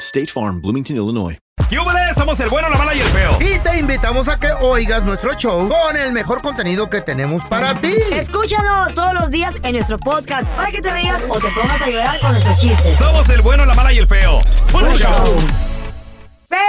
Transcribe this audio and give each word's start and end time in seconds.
State 0.00 0.28
Farm, 0.28 0.60
Bloomington, 0.60 0.96
Illinois. 0.96 1.36
¡Yúbales! 1.70 2.16
Somos 2.16 2.38
el 2.40 2.48
bueno, 2.48 2.68
la 2.70 2.78
mala 2.78 2.94
y 2.94 3.00
el 3.00 3.06
feo. 3.08 3.36
Y 3.40 3.58
te 3.58 3.78
invitamos 3.78 4.26
a 4.28 4.38
que 4.38 4.50
oigas 4.52 5.02
nuestro 5.04 5.34
show 5.34 5.68
con 5.68 5.96
el 5.96 6.12
mejor 6.12 6.40
contenido 6.40 6.88
que 6.88 7.00
tenemos 7.02 7.44
para 7.44 7.74
ti. 7.80 7.94
Escúchanos 8.12 8.94
todos 8.94 9.12
los 9.12 9.30
días 9.30 9.54
en 9.62 9.74
nuestro 9.74 9.98
podcast 9.98 10.46
para 10.56 10.70
que 10.70 10.80
te 10.80 10.90
rías 10.92 11.20
o 11.28 11.38
te 11.38 11.48
pongas 11.50 11.82
a 11.82 11.90
llorar 11.90 12.20
con 12.20 12.30
nuestros 12.32 12.58
chistes. 12.58 12.98
Somos 12.98 13.28
el 13.28 13.42
bueno, 13.42 13.66
la 13.66 13.74
mala 13.74 13.92
y 13.92 13.98
el 13.98 14.06
feo. 14.06 14.38
¡Buen 14.72 14.94
show! 14.94 15.36
Pero 16.48 16.62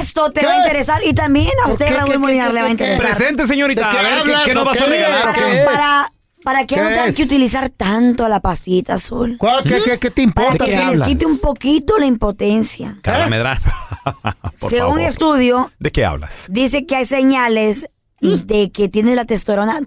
esto 0.00 0.32
te 0.32 0.44
va 0.44 0.52
a 0.54 0.58
interesar 0.58 1.00
y 1.04 1.12
también 1.14 1.50
a 1.64 1.68
usted, 1.68 1.86
¿Qué, 1.86 1.94
Raúl 1.94 2.10
qué, 2.12 2.18
Molinar, 2.18 2.48
qué, 2.48 2.54
le 2.54 2.60
va 2.62 2.66
a 2.66 2.70
qué, 2.70 2.76
qué? 2.76 2.84
interesar. 2.84 3.16
Presente, 3.16 3.46
señorita. 3.46 3.86
¿De 3.88 3.92
qué 3.92 3.98
A 3.98 4.02
ver, 4.02 4.22
¿qué, 4.24 4.34
qué 4.46 4.54
nos 4.54 4.64
vas 4.64 4.80
a 4.80 4.84
qué? 4.84 4.90
regalar? 4.90 5.34
¿Qué 5.34 5.62
Para, 5.66 6.04
es? 6.06 6.12
Para, 6.42 6.58
para 6.58 6.66
que 6.66 6.76
no 6.76 6.82
¿Qué 6.82 6.88
tengan 6.94 7.14
que 7.14 7.22
utilizar 7.22 7.68
tanto 7.70 8.28
la 8.28 8.40
pasita 8.40 8.94
azul. 8.94 9.36
¿Cuál, 9.38 9.62
qué, 9.64 9.80
qué, 9.84 9.98
qué 9.98 10.10
te 10.10 10.28
Para 10.28 10.46
importa? 10.48 10.64
que 10.64 10.70
qué 10.70 10.76
se 10.78 10.84
les 10.86 11.00
quite 11.02 11.26
un 11.26 11.38
poquito 11.38 11.98
la 11.98 12.06
impotencia. 12.06 12.98
Medrano. 13.28 13.60
Por 14.58 14.70
Según 14.70 14.88
favor. 14.96 15.00
estudio, 15.00 15.70
¿De 15.78 15.92
qué 15.92 16.04
hablas? 16.04 16.46
dice 16.50 16.86
que 16.86 16.96
hay 16.96 17.06
señales 17.06 17.88
de 18.20 18.70
que 18.70 18.88
tienes 18.88 19.16
la 19.16 19.24
testosterona, 19.24 19.80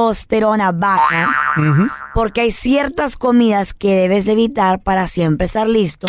testosterona 0.00 0.72
baja, 0.72 1.30
porque 2.12 2.42
hay 2.42 2.50
ciertas 2.52 3.16
comidas 3.16 3.72
que 3.72 3.94
debes 3.94 4.26
de 4.26 4.32
evitar 4.32 4.82
para 4.82 5.08
siempre 5.08 5.46
estar 5.46 5.66
listo 5.66 6.06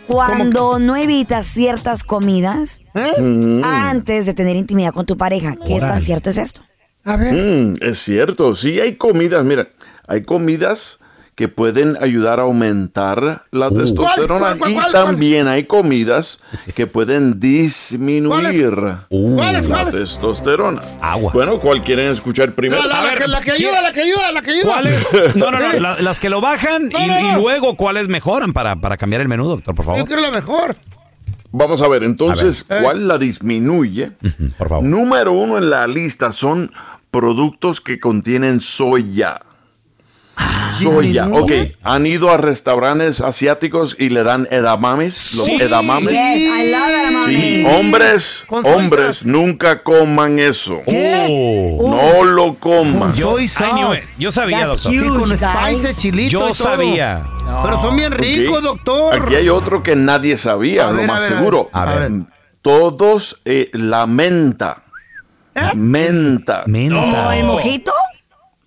cuando 0.07 0.79
no 0.79 0.97
evitas 0.97 1.47
ciertas 1.47 2.05
comidas 2.05 2.81
¿Eh? 2.95 3.63
antes 3.65 4.27
de 4.27 4.35
tener 4.35 4.57
intimidad 4.57 4.93
con 4.93 5.07
tu 5.07 5.17
pareja. 5.17 5.57
¿Qué 5.67 5.81
tan 5.81 6.03
cierto 6.03 6.31
es 6.31 6.39
esto? 6.39 6.61
A 7.05 7.17
ver. 7.17 7.35
Mm, 7.35 7.77
es 7.81 7.99
cierto, 7.99 8.57
sí 8.57 8.81
hay 8.81 8.97
comidas, 8.97 9.45
mira, 9.45 9.69
hay 10.09 10.25
comidas 10.25 10.99
que 11.37 11.49
pueden 11.49 11.99
ayudar 12.01 12.41
a 12.41 12.45
aumentar 12.45 13.43
la 13.53 13.71
testosterona 13.71 14.57
¿Cuál, 14.57 14.59
cuál, 14.59 14.71
y 14.71 14.75
cuál, 14.75 14.93
también 14.93 15.47
hay 15.49 15.65
comidas 15.65 16.39
que 16.75 16.87
pueden 16.87 17.39
disminuir 17.39 18.65
¿Cuáles, 19.11 19.69
la 19.69 19.91
testosterona. 19.91 20.81
Agua. 21.01 21.33
Bueno, 21.35 21.59
¿cuál 21.59 21.83
quieren 21.83 22.11
escuchar 22.11 22.55
primero? 22.55 22.81
La, 22.83 22.89
la- 22.89 22.99
A 23.01 23.03
la 23.05 23.11
ver, 23.11 23.19
que, 23.19 23.29
la 23.29 23.41
que 23.43 23.53
¿quién- 23.53 23.69
ayuda, 23.69 23.83
la 23.83 23.93
que 23.93 24.01
ayuda, 24.01 24.33
la 24.33 24.41
que 24.43 24.51
ayuda. 24.51 24.73
¿Cuáles? 24.73 25.21
No, 25.37 25.51
no, 25.51 25.59
no. 25.61 25.73
la- 25.79 26.01
las 26.01 26.21
que 26.21 26.31
lo 26.31 26.41
bajan 26.41 26.91
y, 26.91 26.95
No, 26.95 27.07
no, 27.07 27.21
y 27.21 27.33
no. 27.35 27.39
luego 27.41 27.77
cuáles 27.77 28.09
mejoran 28.09 28.55
para, 28.55 28.77
para 28.77 28.97
cambiar 28.97 29.21
el 29.21 29.29
menú, 29.29 29.47
doctor, 29.47 29.75
por 29.75 29.85
Yo 29.85 29.93
favor. 29.93 30.07
quiero 30.07 30.23
la 30.23 30.31
mejor. 30.31 30.75
Vamos 31.53 31.83
a 31.83 31.89
ver, 31.89 32.03
entonces, 32.03 32.65
A 32.71 32.75
ver. 32.75 32.83
¿cuál 32.83 33.09
la 33.09 33.19
disminuye? 33.19 34.13
Por 34.57 34.69
favor. 34.71 34.85
Número 34.85 35.33
uno 35.33 35.59
en 35.59 35.69
la 35.69 35.87
lista 35.87 36.33
son 36.33 36.73
productos 37.11 37.81
que 37.83 38.01
contienen 38.01 38.61
soya. 38.63 39.41
Soya, 40.79 41.29
ok. 41.31 41.53
¿Han 41.83 42.07
ido 42.07 42.31
a 42.31 42.37
restaurantes 42.37 43.21
asiáticos 43.21 43.97
y 43.99 44.09
le 44.11 44.23
dan 44.23 44.47
edamames? 44.51 45.35
Los 45.35 45.47
Sí. 45.47 45.57
edamames. 45.61 46.11
Yes, 46.11 46.43
I 46.43 46.71
love 46.71 47.13
mami. 47.13 47.37
Sí, 47.37 47.67
hombres, 47.67 48.45
hombres, 48.49 49.25
nunca 49.27 49.83
coman 49.83 50.39
eso. 50.39 50.81
Oh. 50.87 51.97
No 52.19 52.25
lo 52.25 52.55
coman. 52.57 53.13
Yo, 53.15 53.33
Soy 53.33 53.45
I 53.45 53.49
sauce. 53.49 53.73
knew 53.73 53.93
it. 53.95 54.01
Yo 54.19 54.33
sabía, 54.33 54.67
That's 54.67 54.83
doctor. 54.85 55.19
Con 55.19 55.39
spice, 55.39 55.95
chilito 55.95 56.27
y 56.29 56.31
Yo 56.31 56.39
todo. 56.41 56.55
sabía. 56.55 57.27
Pero 57.63 57.81
son 57.81 57.97
bien 57.97 58.13
ricos, 58.13 58.63
doctor. 58.63 59.21
Aquí 59.23 59.35
hay 59.35 59.49
otro 59.49 59.83
que 59.83 59.95
nadie 59.97 60.37
sabía, 60.37 60.89
A 60.89 60.91
lo 60.93 60.99
ver, 60.99 61.07
más 61.07 61.19
a 61.19 61.25
ver, 61.25 61.33
a 61.33 61.37
seguro. 61.39 61.65
ver. 61.73 61.83
A 61.83 61.85
ver. 61.97 62.11
Todos 62.63 63.41
eh, 63.45 63.71
la 63.75 64.07
menta. 64.07 64.83
¿Eh? 65.55 65.71
Menta. 65.75 66.65
Menta. 66.67 67.29
¿O 67.29 67.33
el 67.33 67.45
mojito? 67.45 67.93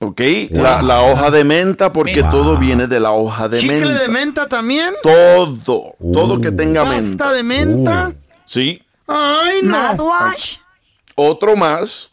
¿Ok? 0.02 0.22
La, 0.52 0.82
la 0.82 1.02
hoja 1.02 1.30
de 1.30 1.44
menta, 1.44 1.92
porque 1.92 2.22
Wow. 2.22 2.32
todo 2.32 2.58
viene 2.58 2.88
de 2.88 3.00
la 3.02 3.12
hoja 3.12 3.50
de 3.50 3.60
Chicle 3.60 3.80
menta. 3.86 4.00
de 4.02 4.08
menta 4.08 4.48
también. 4.48 4.94
Todo. 5.04 5.96
Todo 6.14 6.40
que 6.40 6.52
tenga 6.52 6.84
Pasta 6.84 7.02
menta. 7.02 7.32
de 7.34 7.44
menta. 7.44 8.14
Sí. 8.46 8.82
Ay, 9.08 9.60
no. 9.64 9.78
Mouthwash. 9.78 10.58
Otro 11.16 11.58
más, 11.58 12.12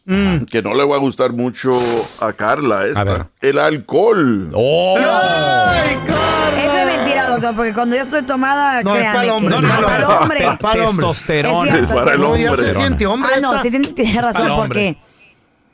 que 0.50 0.62
no 0.62 0.75
le 0.75 0.84
va 0.84 0.96
a 0.96 0.99
gustar 0.99 1.32
mucho 1.32 1.78
a 2.20 2.32
Carla, 2.32 2.87
esta. 2.87 3.02
A. 3.02 3.28
El 3.40 3.60
alcohol. 3.60 4.50
Oh. 4.52 4.96
Ay, 4.99 5.96
Carla. 6.05 6.64
Eso 6.64 6.76
es 6.78 6.87
mentira, 6.99 7.26
doctor, 7.28 7.55
porque 7.55 7.72
cuando 7.72 7.94
yo 7.94 8.02
estoy 8.02 8.22
tomada, 8.22 8.82
No, 8.82 8.96
es 8.96 9.06
para 9.06 9.22
el 9.22 9.31
hombre. 9.31 9.55
No, 9.55 9.62
no, 9.62 9.69
no, 9.69 9.81
para 9.81 9.96
el 9.96 10.02
no. 10.02 10.08
hombre. 10.19 10.58
Para 10.60 10.81
el. 10.81 10.87
Testosterona. 10.88 11.64
Es 11.70 11.76
cierto. 11.76 11.94
Para 11.94 12.14
el 12.14 12.25
hombre. 12.25 12.56
se 12.64 12.75
siente 12.75 13.06
hombre. 13.06 13.31
Ah, 13.37 13.40
no, 13.40 13.62
sí 13.62 13.70
tiene, 13.70 14.20
razón, 14.20 14.49
porque 14.56 14.99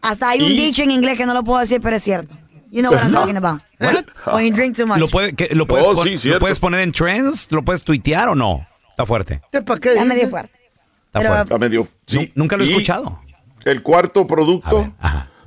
hasta 0.03 0.29
hay 0.31 0.43
un 0.43 0.53
Y- 0.53 0.57
dicho 0.57 0.83
en 0.83 0.91
inglés 0.91 1.17
que 1.17 1.25
no 1.27 1.33
lo 1.35 1.43
puedo 1.43 1.61
decir, 1.61 1.81
pero 1.81 1.97
es 1.97 2.03
cierto. 2.03 2.35
You 2.71 2.81
know 2.81 2.91
what 2.93 3.03
I'm 3.03 3.13
talking 3.13 3.37
about. 3.37 3.61
What? 3.81 4.35
When 4.35 4.47
you 4.47 4.53
drink 4.55 4.77
too 4.77 4.87
much. 4.87 4.99
¿Lo, 4.99 5.09
puede- 5.09 5.35
que- 5.35 5.55
lo 5.55 5.67
puedes, 5.67 5.87
Oh, 5.87 5.95
pon- 5.95 6.05
sí, 6.05 6.13
¿Lo 6.13 6.19
cierto. 6.19 6.41
puedes 6.41 6.59
poner 6.61 6.81
en 6.81 6.93
trends? 6.93 7.51
¿Lo 7.53 7.63
puedes 7.63 7.83
tuitear 7.85 8.29
o 8.29 8.35
no? 8.35 8.67
Está 8.91 9.05
fuerte. 9.07 9.41
¿Este 9.45 9.63
pa' 9.63 9.79
qué 9.79 9.95
Ya 9.95 10.05
me 10.05 10.15
dice? 10.15 10.21
dio 10.27 10.31
fuerte. 10.31 10.59
Está 11.07 11.19
Pero- 11.21 11.29
fuerte. 11.31 11.43
Está 11.55 11.59
medio. 11.59 11.89
sí. 12.07 12.19
Nu- 12.19 12.43
Nunca 12.45 12.57
lo 12.57 12.65
he 12.65 12.69
escuchado. 12.69 13.21
El 13.65 13.83
cuarto 13.83 14.27
producto 14.27 14.77
ver, 14.79 14.91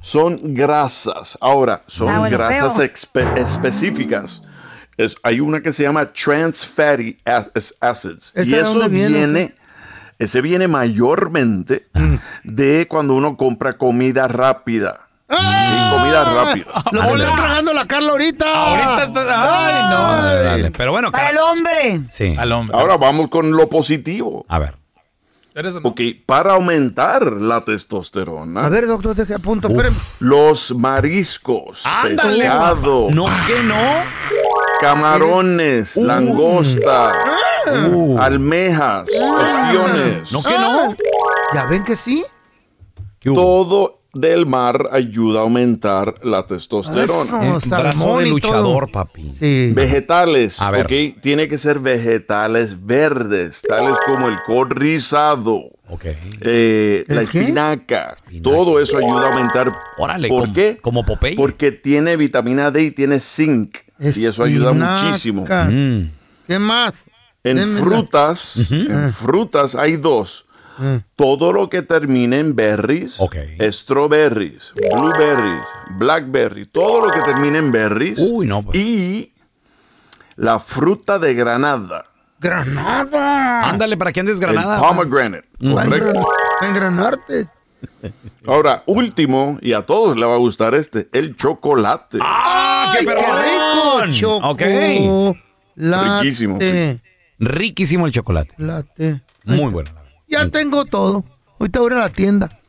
son 0.02 0.40
grasas. 0.54 1.38
Ahora, 1.42 1.84
son 1.88 2.10
Ah, 2.10 2.20
bueno, 2.20 2.38
grasas 2.38 2.80
específicas. 3.38 4.42
Es, 4.98 5.16
hay 5.24 5.40
una 5.42 5.62
que 5.62 5.74
se 5.74 5.84
llama 5.84 6.06
trans 6.14 6.66
fatty 6.66 7.18
ac- 7.26 7.74
acids. 7.82 8.32
¿Esa 8.34 8.50
Y 8.50 8.54
eso 8.60 8.90
viene, 8.90 9.54
ese 10.20 10.42
viene 10.42 10.68
mayormente 10.68 11.88
Mm. 11.94 12.16
de 12.44 12.88
cuando 12.90 13.14
uno 13.16 13.38
compra 13.38 13.74
comida 13.74 14.28
rápida. 14.28 15.02
Sí, 15.30 15.36
comida 15.92 16.24
rápida. 16.24 16.66
¡Ah! 16.74 16.84
Lo 16.92 17.02
que 17.02 17.08
está 17.24 17.36
tragando 17.36 17.74
la 17.74 17.88
Carla 17.88 18.12
ahorita. 18.12 18.46
Ahorita 18.46 19.04
está. 19.06 19.68
Ay, 19.68 19.84
no. 19.90 20.24
Dale, 20.24 20.44
dale. 20.44 20.72
Pero 20.72 20.92
bueno, 20.92 21.12
Para 21.12 21.30
el 21.32 21.38
hombre. 21.40 22.02
sí. 22.10 22.36
Al 22.38 22.52
hombre. 22.52 22.78
Ahora 22.78 22.98
vamos 22.98 23.30
con 23.30 23.52
lo 23.52 23.68
positivo. 23.68 24.46
A 24.48 24.60
ver. 24.60 24.76
¿Eres 25.56 25.74
o 25.74 25.78
no? 25.78 25.84
Porque 25.84 26.22
para 26.26 26.54
aumentar 26.54 27.24
la 27.32 27.62
testosterona, 27.64 28.66
A 28.66 28.70
ver, 28.70 28.86
doctor, 28.88 29.16
deje 29.16 29.34
a 29.36 29.40
punto. 29.40 29.70
Los 30.20 30.76
mariscos, 30.76 31.86
Ándale. 31.86 32.44
pescado, 32.44 33.08
No, 33.14 33.26
que 33.48 33.64
no. 33.64 33.76
camarones, 34.82 35.96
langosta, 35.96 37.14
almejas, 38.20 39.10
ostiones, 39.10 40.32
No, 40.32 40.44
que 40.44 40.58
no. 40.60 40.96
¿Ya 41.54 41.66
ven 41.68 41.84
que 41.84 41.96
sí? 41.96 42.24
Todo 43.24 44.02
del 44.14 44.46
mar 44.46 44.90
ayuda 44.94 45.40
a 45.40 45.44
aumentar 45.44 46.16
la 46.24 46.46
testosterona. 46.48 47.58
Eso, 47.58 47.70
brazo 47.70 48.20
de 48.20 48.28
luchador, 48.28 48.90
papi. 48.92 49.34
Sí. 49.38 49.72
Vegetales, 49.74 50.62
A 50.62 50.72
ver. 50.72 50.86
¿ok? 50.86 51.22
Tiene 51.22 51.48
que 51.48 51.58
ser 51.58 51.80
vegetales 51.80 52.86
verdes, 52.86 53.62
tales 53.68 53.96
como 54.06 54.30
el 54.30 54.38
col 54.46 54.70
rizado, 54.70 55.64
Ok. 55.90 56.06
eh, 56.42 57.04
¿El 57.10 57.16
la 57.16 57.22
espinaca. 57.24 58.14
Espinaca. 58.14 58.42
Todo 58.44 58.80
eso 58.80 58.98
ayuda 59.00 59.28
a 59.28 59.32
aumentar. 59.34 59.74
Órale, 59.98 60.30
¿Por 60.30 60.42
como- 60.42 60.54
qué? 60.54 60.78
como 60.82 61.04
Popeye. 61.06 61.36
Porque 61.36 61.72
tiene 61.74 62.16
vitamina 62.16 62.72
D 62.72 62.84
y 62.84 62.92
tiene 62.92 63.20
zinc. 63.20 63.78
Y 64.00 64.26
eso 64.26 64.44
ayuda 64.44 64.72
muchísimo. 64.72 65.46
Mm. 65.46 66.10
¿Qué 66.48 66.60
más? 66.60 67.04
En 67.46 67.78
frutas, 67.78 68.72
en 68.72 69.14
frutas 69.14 69.76
hay 69.76 69.98
dos. 69.98 70.46
Mm. 70.78 70.96
Todo 71.16 71.54
lo 71.54 71.70
que 71.70 71.82
termine 71.84 72.40
en 72.40 72.54
berries, 72.56 73.20
Ok. 73.22 73.36
strawberries, 73.72 74.74
blueberries, 74.92 75.62
blackberry, 75.98 76.66
todo 76.66 77.08
lo 77.08 77.14
que 77.14 77.22
termine 77.22 77.60
en 77.60 77.72
berries 77.72 78.20
Uy, 78.20 78.46
no, 78.46 78.62
pues. 78.62 78.78
y 78.78 79.32
la 80.36 80.60
fruta 80.60 81.18
de 81.20 81.34
granada, 81.34 82.04
¡Granada! 82.38 83.70
Ándale, 83.70 83.96
para 83.96 84.12
que 84.12 84.20
andes 84.20 84.36
el 84.36 84.42
granada. 84.42 84.78
pomegranate, 84.82 85.48
Va 85.64 85.82
a 85.82 85.86
correcto. 85.86 86.10
engran- 86.10 86.70
engranarte. 86.70 87.48
Ahora, 88.46 88.84
último, 88.88 89.58
y 89.62 89.72
a 89.74 89.84
todos 89.86 90.18
les 90.18 90.28
va 90.28 90.34
a 90.34 90.38
gustar 90.38 90.76
este, 90.76 91.08
el 91.14 91.38
chocolate. 91.38 92.18
¡Ah, 92.22 92.94
qué 92.94 93.06
rico! 93.10 94.12
Chocolate. 94.12 95.42
Riquísimo, 95.78 96.60
sí. 96.60 97.00
Riquísimo 97.40 98.06
el 98.06 98.12
chocolate. 98.12 98.52
Chocolate. 98.52 99.22
Muy 99.46 99.72
bueno. 99.72 99.92
Ya 100.28 100.50
tengo 100.50 100.86
todo. 100.86 101.24
Ahorita 101.60 101.80
voy 101.80 101.94
a 101.94 101.96
la 101.96 102.10
tienda 102.10 102.60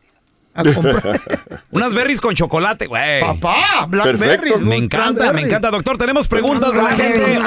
a 0.56 0.64
comprar. 0.64 1.20
Unas 1.70 1.94
berries 1.94 2.20
con 2.20 2.34
chocolate, 2.34 2.86
güey. 2.86 3.20
Papá, 3.20 3.86
Blackberry. 3.88 4.18
Perfecto. 4.18 4.58
Me 4.60 4.76
encanta, 4.76 5.32
me 5.32 5.42
encanta, 5.42 5.70
doctor. 5.70 5.98
Tenemos 5.98 6.28
preguntas 6.28 6.72
de 6.72 6.82
la 6.82 6.90
gente. 6.90 7.38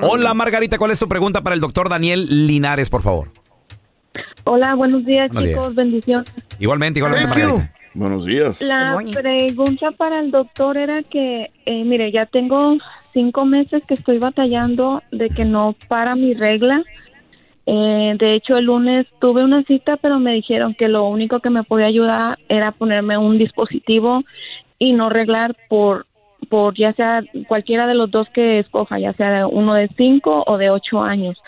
Hola, 0.00 0.34
Margarita, 0.34 0.78
¿cuál 0.78 0.90
es 0.90 0.98
tu 0.98 1.08
pregunta 1.08 1.42
para 1.42 1.54
el 1.54 1.60
doctor 1.60 1.88
Daniel 1.88 2.46
Linares, 2.46 2.88
por 2.90 3.02
favor? 3.02 3.28
Hola, 4.44 4.74
buenos 4.74 5.04
días, 5.04 5.28
Buenos 5.28 5.44
días. 5.44 5.58
chicos. 5.58 5.74
Bendiciones. 5.76 6.32
Igualmente, 6.58 6.98
igualmente, 6.98 7.28
Thank 7.28 7.38
you. 7.38 7.48
Margarita. 7.48 7.78
Buenos 7.94 8.24
días. 8.24 8.60
La 8.62 8.98
pregunta 9.14 9.90
para 9.92 10.20
el 10.20 10.30
doctor 10.30 10.76
era 10.76 11.02
que, 11.02 11.50
eh, 11.66 11.84
mire, 11.84 12.10
ya 12.10 12.26
tengo 12.26 12.78
cinco 13.12 13.44
meses 13.44 13.82
que 13.86 13.94
estoy 13.94 14.18
batallando 14.18 15.02
de 15.10 15.28
que 15.28 15.44
no 15.44 15.74
para 15.88 16.14
mi 16.14 16.34
regla. 16.34 16.82
Eh, 17.66 18.16
de 18.18 18.34
hecho, 18.34 18.56
el 18.56 18.64
lunes 18.64 19.06
tuve 19.20 19.44
una 19.44 19.62
cita, 19.64 19.96
pero 19.96 20.18
me 20.18 20.32
dijeron 20.32 20.74
que 20.74 20.88
lo 20.88 21.04
único 21.04 21.40
que 21.40 21.50
me 21.50 21.62
podía 21.62 21.86
ayudar 21.86 22.38
era 22.48 22.72
ponerme 22.72 23.16
un 23.18 23.38
dispositivo 23.38 24.24
y 24.78 24.92
no 24.92 25.10
reglar 25.10 25.56
por, 25.68 26.06
por 26.48 26.76
ya 26.76 26.92
sea 26.94 27.22
cualquiera 27.46 27.86
de 27.86 27.94
los 27.94 28.10
dos 28.10 28.28
que 28.34 28.58
escoja, 28.58 28.98
ya 28.98 29.12
sea 29.12 29.46
uno 29.46 29.74
de 29.74 29.88
cinco 29.96 30.42
o 30.46 30.58
de 30.58 30.70
ocho 30.70 31.00
años. 31.00 31.38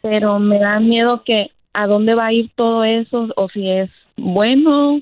Pero 0.00 0.38
me 0.38 0.58
da 0.58 0.80
miedo 0.80 1.22
que 1.24 1.50
a 1.74 1.86
dónde 1.86 2.14
va 2.14 2.26
a 2.26 2.32
ir 2.32 2.50
todo 2.54 2.84
eso 2.84 3.28
o 3.36 3.48
si 3.48 3.68
es 3.68 3.90
bueno, 4.16 5.00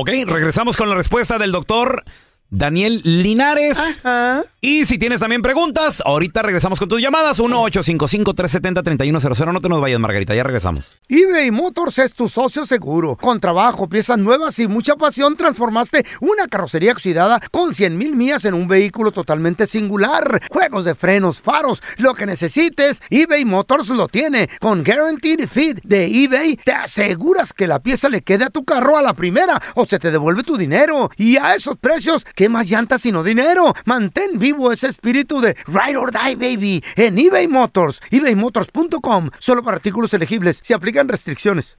Ok, 0.00 0.10
regresamos 0.28 0.76
con 0.76 0.88
la 0.88 0.94
respuesta 0.94 1.38
del 1.38 1.50
doctor 1.50 2.04
Daniel 2.50 3.00
Linares. 3.04 4.00
Ajá. 4.02 4.44
Y 4.60 4.86
si 4.86 4.98
tienes 4.98 5.20
también 5.20 5.40
preguntas, 5.40 6.02
ahorita 6.04 6.42
regresamos 6.42 6.80
con 6.80 6.88
tus 6.88 7.00
llamadas. 7.00 7.38
1-855-370-3100. 7.40 9.52
No 9.52 9.60
te 9.60 9.68
nos 9.68 9.80
vayas, 9.80 10.00
Margarita, 10.00 10.34
ya 10.34 10.42
regresamos. 10.42 10.98
eBay 11.08 11.52
Motors 11.52 11.98
es 11.98 12.12
tu 12.12 12.28
socio 12.28 12.66
seguro. 12.66 13.14
Con 13.16 13.38
trabajo, 13.38 13.88
piezas 13.88 14.18
nuevas 14.18 14.58
y 14.58 14.66
mucha 14.66 14.96
pasión, 14.96 15.36
transformaste 15.36 16.04
una 16.20 16.48
carrocería 16.48 16.90
oxidada 16.90 17.40
con 17.52 17.72
100 17.72 17.96
mil 17.96 18.16
millas 18.16 18.44
en 18.46 18.54
un 18.54 18.66
vehículo 18.66 19.12
totalmente 19.12 19.68
singular. 19.68 20.42
Juegos 20.50 20.84
de 20.84 20.96
frenos, 20.96 21.40
faros, 21.40 21.80
lo 21.98 22.14
que 22.14 22.26
necesites, 22.26 23.00
eBay 23.10 23.44
Motors 23.44 23.86
lo 23.88 24.08
tiene. 24.08 24.50
Con 24.58 24.82
Guaranteed 24.82 25.48
Fit 25.48 25.80
de 25.84 26.24
eBay, 26.24 26.56
te 26.56 26.72
aseguras 26.72 27.52
que 27.52 27.68
la 27.68 27.80
pieza 27.80 28.08
le 28.08 28.22
quede 28.22 28.46
a 28.46 28.50
tu 28.50 28.64
carro 28.64 28.96
a 28.96 29.02
la 29.02 29.14
primera 29.14 29.62
o 29.76 29.86
se 29.86 30.00
te 30.00 30.10
devuelve 30.10 30.42
tu 30.42 30.56
dinero. 30.56 31.12
Y 31.16 31.36
a 31.36 31.54
esos 31.54 31.76
precios, 31.76 32.26
¿qué 32.38 32.48
más 32.48 32.70
llantas 32.70 33.02
sino 33.02 33.24
dinero? 33.24 33.74
Mantén 33.84 34.38
vivo 34.38 34.70
ese 34.70 34.86
espíritu 34.86 35.40
de 35.40 35.56
Ride 35.66 35.96
or 35.96 36.12
Die, 36.12 36.36
baby, 36.36 36.84
en 36.94 37.18
eBay 37.18 37.48
Motors. 37.48 38.00
ebaymotors.com. 38.12 39.30
Solo 39.40 39.64
para 39.64 39.78
artículos 39.78 40.14
elegibles. 40.14 40.60
Se 40.62 40.72
aplican 40.72 41.08
restricciones. 41.08 41.78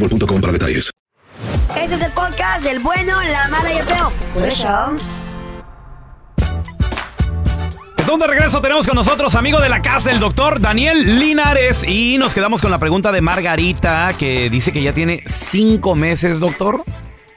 boostmobile.com 0.00 0.40
para 0.40 0.52
detalles. 0.52 0.90
Este 1.76 1.94
es 1.94 2.00
el 2.02 2.12
podcast 2.12 2.62
del 2.64 2.78
bueno, 2.80 3.14
la 3.30 3.48
mala 3.48 3.72
y 3.72 3.76
el 3.78 3.84
feo. 3.84 4.12
Por 4.34 4.46
eso. 4.46 4.68
Estamos 7.98 8.20
de 8.20 8.26
regreso, 8.28 8.60
tenemos 8.60 8.86
con 8.86 8.94
nosotros, 8.94 9.34
amigo 9.34 9.60
de 9.60 9.68
la 9.68 9.82
casa, 9.82 10.12
el 10.12 10.20
doctor 10.20 10.60
Daniel 10.60 11.18
Linares. 11.18 11.82
Y 11.86 12.18
nos 12.18 12.34
quedamos 12.34 12.62
con 12.62 12.70
la 12.70 12.78
pregunta 12.78 13.10
de 13.10 13.20
Margarita, 13.20 14.14
que 14.16 14.48
dice 14.48 14.72
que 14.72 14.80
ya 14.82 14.92
tiene 14.92 15.22
cinco 15.26 15.94
meses, 15.96 16.38
doctor. 16.40 16.84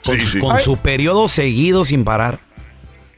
Con, 0.05 0.19
Sí, 0.19 0.25
sí. 0.25 0.39
con 0.39 0.57
su 0.59 0.77
periodo 0.77 1.27
seguido 1.27 1.85
sin 1.85 2.03
parar. 2.05 2.39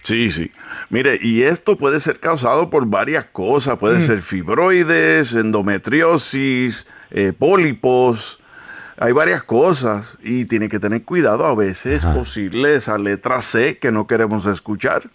Sí, 0.03 0.31
sí. 0.31 0.49
Mire, 0.89 1.19
y 1.21 1.43
esto 1.43 1.77
puede 1.77 1.99
ser 1.99 2.19
causado 2.19 2.69
por 2.69 2.85
varias 2.87 3.25
cosas. 3.25 3.77
Puede 3.77 3.99
Mm. 3.99 4.03
ser 4.07 4.21
fibroides, 4.21 5.33
endometriosis, 5.33 6.87
eh, 7.11 7.33
pólipos. 7.37 8.40
Hay 9.01 9.13
varias 9.13 9.41
cosas 9.41 10.15
y 10.23 10.45
tiene 10.45 10.69
que 10.69 10.79
tener 10.79 11.01
cuidado. 11.01 11.47
A 11.47 11.55
veces 11.55 12.03
es 12.03 12.05
posible 12.05 12.75
esa 12.75 12.99
letra 12.99 13.41
C 13.41 13.79
que 13.79 13.91
no 13.91 14.05
queremos 14.05 14.45
escuchar. 14.45 15.09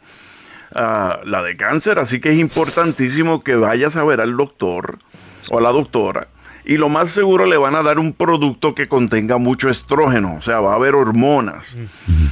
Ah, 0.75 1.21
la 1.23 1.45
de 1.45 1.57
cáncer. 1.57 2.01
Así 2.01 2.19
que 2.19 2.33
es 2.33 2.39
importantísimo 2.39 3.45
que 3.45 3.55
vayas 3.55 3.95
a 3.95 4.03
ver 4.03 4.21
al 4.21 4.37
doctor 4.37 4.99
o 5.51 5.59
a 5.59 5.61
la 5.61 5.71
doctora. 5.71 6.27
Y 6.65 6.79
lo 6.79 6.89
más 6.89 7.11
seguro 7.11 7.47
le 7.47 7.57
van 7.59 7.77
a 7.77 7.85
dar 7.85 8.01
un 8.01 8.13
producto 8.13 8.75
que 8.75 8.89
contenga 8.89 9.39
mucho 9.39 9.71
estrógeno. 9.71 10.35
O 10.35 10.43
sea, 10.43 10.59
va 10.59 10.73
a 10.73 10.75
haber 10.75 10.97
hormonas. 10.97 11.77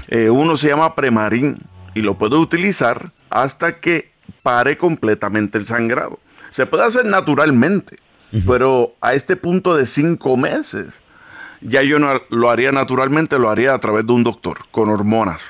Eh, 0.09 0.31
uno 0.31 0.57
se 0.57 0.71
llama 0.71 0.97
Premarin 0.97 1.57
y 1.95 2.03
lo 2.03 2.19
puede 2.19 2.35
utilizar 2.35 3.13
hasta 3.31 3.79
que 3.79 4.11
pare 4.43 4.77
completamente 4.77 5.57
el 5.59 5.67
sangrado. 5.67 6.19
Se 6.51 6.67
puede 6.67 6.83
hacer 6.83 7.07
naturalmente, 7.07 7.99
pero 8.45 8.97
a 9.01 9.15
este 9.15 9.37
punto 9.37 9.77
de 9.77 9.87
cinco 9.87 10.37
meses, 10.37 11.01
ya 11.65 11.83
yo 11.83 11.99
no 11.99 12.23
lo 12.31 12.51
haría 12.51 12.71
naturalmente, 12.71 13.39
lo 13.39 13.51
haría 13.51 13.75
a 13.75 13.79
través 13.81 14.07
de 14.07 14.13
un 14.13 14.23
doctor, 14.23 14.59
con 14.71 14.89
hormonas. 14.89 15.43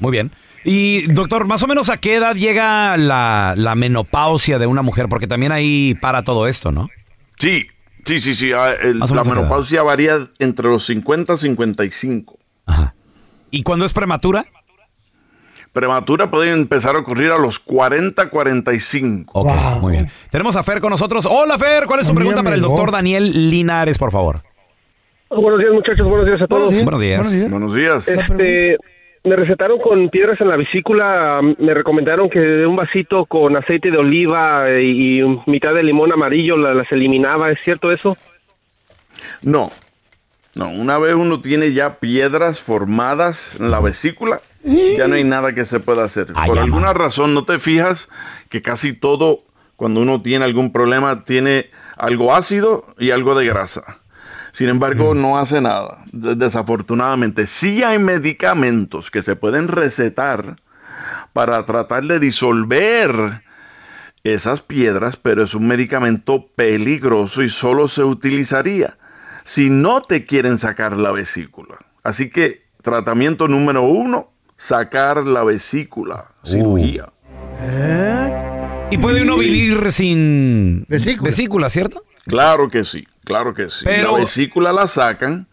Muy 0.00 0.12
bien. 0.12 0.32
Y 0.64 1.10
doctor, 1.12 1.46
más 1.46 1.62
o 1.62 1.66
menos 1.66 1.90
a 1.90 1.96
qué 1.98 2.16
edad 2.16 2.34
llega 2.34 2.96
la, 2.96 3.54
la 3.56 3.74
menopausia 3.74 4.58
de 4.58 4.66
una 4.66 4.82
mujer, 4.82 5.08
porque 5.08 5.26
también 5.26 5.52
ahí 5.52 5.94
para 6.00 6.22
todo 6.24 6.46
esto, 6.46 6.72
¿no? 6.72 6.88
Sí, 7.36 7.66
sí, 8.04 8.20
sí, 8.20 8.34
sí. 8.34 8.52
ah, 8.52 8.72
el- 8.72 8.98
la 8.98 9.06
menopausia 9.24 9.82
varía 9.82 10.28
entre 10.38 10.66
los 10.68 10.84
50 10.86 11.34
y 11.34 11.38
55. 11.38 12.38
¿Y 13.50 13.62
cuando 13.62 13.84
es 13.84 13.92
prematura? 13.92 14.46
Prematura 15.72 16.30
puede 16.30 16.50
empezar 16.50 16.96
a 16.96 17.00
ocurrir 17.00 17.30
a 17.30 17.38
los 17.38 17.58
40, 17.58 18.30
45. 18.30 19.32
Ok, 19.40 19.50
muy 19.80 19.92
bien. 19.92 20.10
Tenemos 20.30 20.56
a 20.56 20.62
Fer 20.62 20.80
con 20.80 20.90
nosotros. 20.90 21.26
Hola 21.30 21.56
Fer, 21.58 21.86
¿cuál 21.86 22.00
es 22.00 22.08
tu 22.08 22.14
pregunta 22.14 22.42
para 22.42 22.56
el 22.56 22.62
doctor 22.62 22.90
Daniel 22.90 23.50
Linares, 23.50 23.96
por 23.98 24.10
favor? 24.10 24.42
Buenos 25.30 25.60
días, 25.60 25.72
muchachos. 25.72 26.08
Buenos 26.08 26.26
días 26.26 26.40
a 26.42 26.46
todos. 26.46 26.72
Buenos 26.72 27.00
días. 27.00 27.50
Buenos 27.50 27.74
días. 27.74 28.08
Este, 28.08 28.76
me 29.24 29.36
recetaron 29.36 29.78
con 29.78 30.08
piedras 30.08 30.40
en 30.40 30.48
la 30.48 30.56
vesícula. 30.56 31.40
Me 31.58 31.74
recomendaron 31.74 32.30
que 32.30 32.38
de 32.40 32.66
un 32.66 32.76
vasito 32.76 33.26
con 33.26 33.56
aceite 33.56 33.90
de 33.90 33.98
oliva 33.98 34.70
y 34.80 35.20
mitad 35.46 35.74
de 35.74 35.82
limón 35.82 36.12
amarillo 36.12 36.56
la- 36.56 36.72
las 36.74 36.90
eliminaba. 36.92 37.50
¿Es 37.50 37.60
cierto 37.60 37.92
eso? 37.92 38.16
No, 39.42 39.70
no, 40.54 40.70
una 40.70 40.96
vez 40.98 41.14
uno 41.14 41.40
tiene 41.40 41.72
ya 41.72 41.98
piedras 41.98 42.60
formadas 42.60 43.56
en 43.60 43.70
la 43.70 43.80
vesícula, 43.80 44.40
ya 44.64 45.08
no 45.08 45.14
hay 45.14 45.24
nada 45.24 45.54
que 45.54 45.64
se 45.64 45.80
pueda 45.80 46.04
hacer. 46.04 46.26
Por 46.46 46.58
alguna 46.58 46.92
razón 46.94 47.34
no 47.34 47.44
te 47.44 47.58
fijas 47.58 48.08
que 48.48 48.62
casi 48.62 48.92
todo, 48.92 49.40
cuando 49.76 50.00
uno 50.00 50.22
tiene 50.22 50.44
algún 50.44 50.72
problema, 50.72 51.24
tiene 51.24 51.66
algo 51.96 52.34
ácido 52.34 52.84
y 52.98 53.10
algo 53.10 53.34
de 53.34 53.46
grasa. 53.46 53.98
Sin 54.52 54.68
embargo, 54.68 55.14
no 55.14 55.38
hace 55.38 55.60
nada, 55.60 55.98
de- 56.12 56.34
desafortunadamente. 56.34 57.46
Sí 57.46 57.82
hay 57.82 57.98
medicamentos 57.98 59.10
que 59.10 59.22
se 59.22 59.36
pueden 59.36 59.68
recetar 59.68 60.56
para 61.32 61.64
tratar 61.64 62.04
de 62.04 62.18
disolver 62.18 63.42
esas 64.24 64.60
piedras, 64.60 65.16
pero 65.16 65.42
es 65.44 65.54
un 65.54 65.66
medicamento 65.68 66.46
peligroso 66.54 67.42
y 67.42 67.50
solo 67.50 67.88
se 67.88 68.02
utilizaría 68.02 68.96
si 69.44 69.70
no 69.70 70.02
te 70.02 70.24
quieren 70.24 70.58
sacar 70.58 70.96
la 70.96 71.12
vesícula. 71.12 71.76
Así 72.02 72.28
que 72.30 72.64
tratamiento 72.82 73.48
número 73.48 73.82
uno, 73.82 74.30
sacar 74.56 75.24
la 75.26 75.44
vesícula, 75.44 76.26
cirugía. 76.44 77.06
¿Y 78.90 78.98
puede 78.98 79.22
uno 79.22 79.36
vivir 79.36 79.92
sin 79.92 80.84
vesícula, 80.88 81.68
cierto? 81.70 82.04
Claro 82.26 82.68
que 82.70 82.84
sí, 82.84 83.06
claro 83.28 83.54
que 83.54 83.70
sí. 83.70 83.84
Pero- 83.84 84.12
La 84.12 84.18
vesícula 84.18 84.72
la 84.72 84.88
sacan 84.88 85.46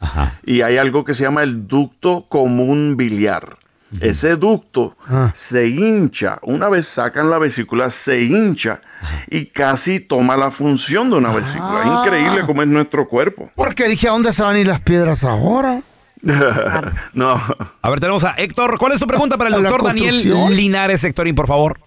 y 0.45 0.61
hay 0.61 0.77
algo 0.77 1.03
que 1.05 1.13
se 1.13 1.23
llama 1.23 1.43
el 1.43 1.67
ducto 1.67 2.25
común 2.29 2.95
biliar. 2.97 3.57
Ese 4.01 4.35
ducto 4.35 4.95
se 5.33 5.67
hincha, 5.69 6.39
una 6.41 6.67
vez 6.69 6.85
sacan 6.87 7.29
la 7.29 7.37
vesícula, 7.37 7.91
se 7.91 8.23
hincha 8.23 8.81
y 9.29 9.45
casi 9.45 9.99
toma 10.01 10.35
la 10.35 10.51
función 10.51 11.09
de 11.11 11.17
una 11.17 11.31
vesícula. 11.33 12.01
Increíble 12.01 12.41
cómo 12.45 12.61
es 12.61 12.67
nuestro 12.67 13.07
cuerpo. 13.07 13.49
Porque 13.55 13.87
dije, 13.87 14.07
¿a 14.07 14.11
dónde 14.11 14.33
se 14.33 14.41
van 14.43 14.55
a 14.55 14.59
ir 14.59 14.67
las 14.67 14.81
piedras 14.81 15.23
ahora? 15.23 15.81
no. 17.13 17.39
A 17.81 17.89
ver, 17.89 17.99
tenemos 17.99 18.23
a 18.23 18.31
Héctor. 18.31 18.77
¿Cuál 18.79 18.93
es 18.93 18.99
tu 18.99 19.07
pregunta 19.07 19.37
para 19.37 19.49
el 19.49 19.53
¿A 19.55 19.57
la 19.59 19.69
doctor 19.69 19.87
Daniel? 19.87 20.33
Linares, 20.49 21.03
Héctorín, 21.03 21.35
por 21.35 21.47
favor? 21.47 21.79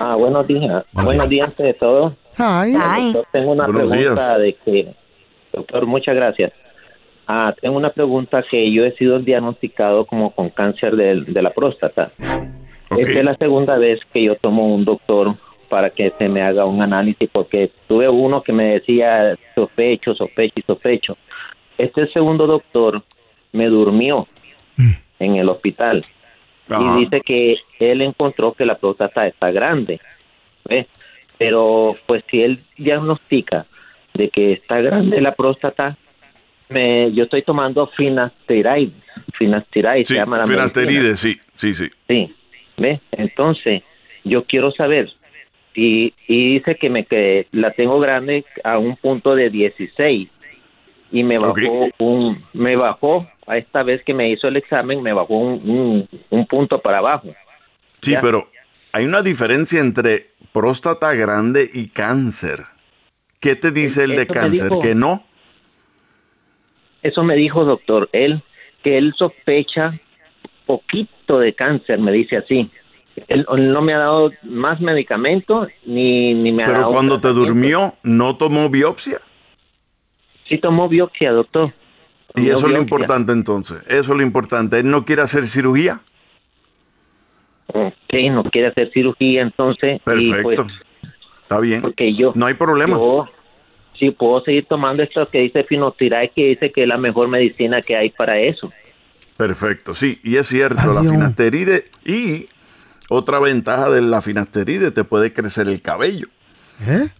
Ah, 0.00 0.14
buenos 0.16 0.46
días. 0.46 0.84
Buenos 0.92 1.28
días 1.28 1.48
antes 1.48 1.66
de 1.66 1.74
todo. 1.74 2.16
Ay. 2.38 2.72
Doctor, 3.12 3.26
tengo 3.32 3.52
una 3.52 3.66
Buenos 3.66 3.90
pregunta 3.90 4.36
días. 4.36 4.38
de 4.40 4.56
que, 4.64 4.96
doctor, 5.52 5.86
muchas 5.86 6.14
gracias. 6.14 6.52
Ah, 7.26 7.54
tengo 7.60 7.76
una 7.76 7.90
pregunta 7.90 8.42
que 8.50 8.72
yo 8.72 8.84
he 8.84 8.92
sido 8.96 9.20
diagnosticado 9.20 10.04
como 10.04 10.32
con 10.32 10.50
cáncer 10.50 10.96
de, 10.96 11.42
la 11.42 11.50
próstata. 11.50 12.10
Esta 12.96 13.18
es 13.18 13.24
la 13.24 13.36
segunda 13.36 13.78
vez 13.78 14.00
que 14.12 14.24
yo 14.24 14.34
tomo 14.34 14.74
un 14.74 14.84
doctor 14.84 15.36
para 15.68 15.90
que 15.90 16.12
se 16.18 16.28
me 16.28 16.42
haga 16.42 16.64
un 16.64 16.82
análisis 16.82 17.30
porque 17.30 17.70
tuve 17.86 18.08
uno 18.08 18.42
que 18.42 18.52
me 18.52 18.72
decía 18.72 19.38
sospecho, 19.54 20.14
sospecho 20.14 20.54
y 20.56 20.62
sospecho. 20.62 21.16
Este 21.78 22.08
segundo 22.08 22.48
doctor 22.48 23.00
me 23.52 23.66
durmió 23.66 24.26
en 25.20 25.36
el 25.36 25.48
hospital 25.48 26.02
y 26.68 26.98
dice 26.98 27.20
que 27.20 27.58
él 27.78 28.02
encontró 28.02 28.54
que 28.54 28.64
la 28.64 28.76
próstata 28.76 29.28
está 29.28 29.52
grande. 29.52 30.00
¿ve? 30.68 30.88
Pero 31.38 31.96
pues 32.06 32.24
si 32.28 32.42
él 32.42 32.60
diagnostica 32.76 33.66
de 34.14 34.28
que 34.28 34.52
está 34.52 34.80
grande 34.80 35.20
la 35.20 35.34
próstata, 35.34 35.96
me, 36.68 37.12
yo 37.12 37.24
estoy 37.24 37.42
tomando 37.42 37.86
finasteride, 37.88 38.92
finasteride 39.34 40.04
Sí, 40.04 40.14
se 40.14 40.20
llama 40.20 40.38
la 40.38 40.46
finasteride, 40.46 41.16
sí, 41.16 41.38
sí, 41.54 41.74
sí. 41.74 41.90
Sí, 42.08 42.34
¿ve? 42.76 43.00
Entonces, 43.12 43.82
yo 44.24 44.44
quiero 44.44 44.70
saber 44.72 45.10
y, 45.74 46.12
y 46.26 46.54
dice 46.54 46.76
que 46.76 46.90
me 46.90 47.04
que 47.04 47.46
la 47.52 47.70
tengo 47.72 47.98
grande 48.00 48.44
a 48.64 48.78
un 48.78 48.96
punto 48.96 49.34
de 49.34 49.50
16 49.50 50.28
y 51.12 51.24
me 51.24 51.38
bajó 51.38 51.88
un 51.98 52.44
me 52.52 52.76
bajó 52.76 53.26
a 53.46 53.56
esta 53.56 53.82
vez 53.82 54.02
que 54.04 54.14
me 54.14 54.30
hizo 54.30 54.46
el 54.48 54.56
examen 54.56 55.02
me 55.02 55.12
bajó 55.12 55.36
un, 55.38 55.68
un, 55.68 56.08
un 56.30 56.46
punto 56.46 56.80
para 56.80 56.98
abajo. 56.98 57.34
Sí, 58.00 58.12
Ya. 58.12 58.20
pero 58.20 58.48
hay 58.92 59.04
una 59.04 59.22
diferencia 59.22 59.80
entre 59.80 60.28
próstata 60.52 61.12
grande 61.14 61.68
y 61.72 61.88
cáncer. 61.88 62.64
¿Qué 63.40 63.56
te 63.56 63.70
dice 63.70 64.04
el 64.04 64.10
de 64.10 64.22
Eso 64.22 64.32
cáncer? 64.32 64.68
dijo. 64.68 64.80
Que 64.80 64.94
no. 64.94 65.24
Eso 67.02 67.24
me 67.24 67.34
dijo 67.34 67.64
doctor, 67.64 68.08
él 68.12 68.42
que 68.82 68.98
él 68.98 69.14
sospecha 69.16 69.98
poquito 70.66 71.38
de 71.38 71.54
cáncer, 71.54 71.98
me 71.98 72.12
dice 72.12 72.36
así. 72.36 72.70
Él, 73.28 73.46
él 73.50 73.72
no 73.72 73.82
me 73.82 73.94
ha 73.94 73.98
dado 73.98 74.30
más 74.42 74.80
medicamento 74.80 75.66
ni, 75.84 76.34
ni 76.34 76.52
me 76.52 76.62
ha 76.62 76.66
Pero 76.66 76.78
dado 76.80 76.92
cuando 76.92 77.20
te 77.20 77.28
durmió, 77.28 77.94
¿no 78.02 78.36
tomó 78.36 78.68
biopsia? 78.70 79.20
Sí 80.48 80.58
tomó 80.58 80.88
biopsia, 80.88 81.32
doctor. 81.32 81.72
Y 82.36 82.48
eso 82.48 82.66
es 82.66 82.72
lo 82.72 82.80
importante 82.80 83.32
entonces. 83.32 83.82
Eso 83.88 84.12
es 84.12 84.18
lo 84.18 84.22
importante. 84.22 84.78
Él 84.78 84.90
no 84.90 85.04
quiere 85.04 85.22
hacer 85.22 85.46
cirugía. 85.46 86.00
Ok, 87.72 88.14
no 88.30 88.44
quiere 88.44 88.68
hacer 88.68 88.90
cirugía, 88.92 89.42
entonces. 89.42 89.96
Y 89.96 90.00
pues, 90.04 90.30
Perfecto. 90.32 90.66
Está 91.50 91.58
bien. 91.58 91.82
porque 91.82 92.14
yo. 92.14 92.30
No 92.36 92.46
hay 92.46 92.54
problema. 92.54 92.96
Yo, 92.96 93.26
sí, 93.98 94.12
puedo 94.12 94.40
seguir 94.44 94.66
tomando 94.66 95.02
esto 95.02 95.28
que 95.28 95.38
dice 95.40 95.64
Finotiray, 95.64 96.30
que 96.30 96.46
dice 96.46 96.70
que 96.70 96.82
es 96.82 96.88
la 96.88 96.96
mejor 96.96 97.26
medicina 97.26 97.80
que 97.80 97.96
hay 97.96 98.10
para 98.10 98.38
eso. 98.38 98.70
Perfecto, 99.36 99.94
sí, 99.94 100.20
y 100.22 100.36
es 100.36 100.46
cierto, 100.46 100.92
la 100.92 101.02
finasteride 101.02 101.86
y 102.04 102.46
otra 103.08 103.40
ventaja 103.40 103.90
de 103.90 104.02
la 104.02 104.20
finasteride 104.20 104.92
te 104.92 105.02
puede 105.02 105.32
crecer 105.32 105.66
el 105.66 105.82
cabello. 105.82 106.28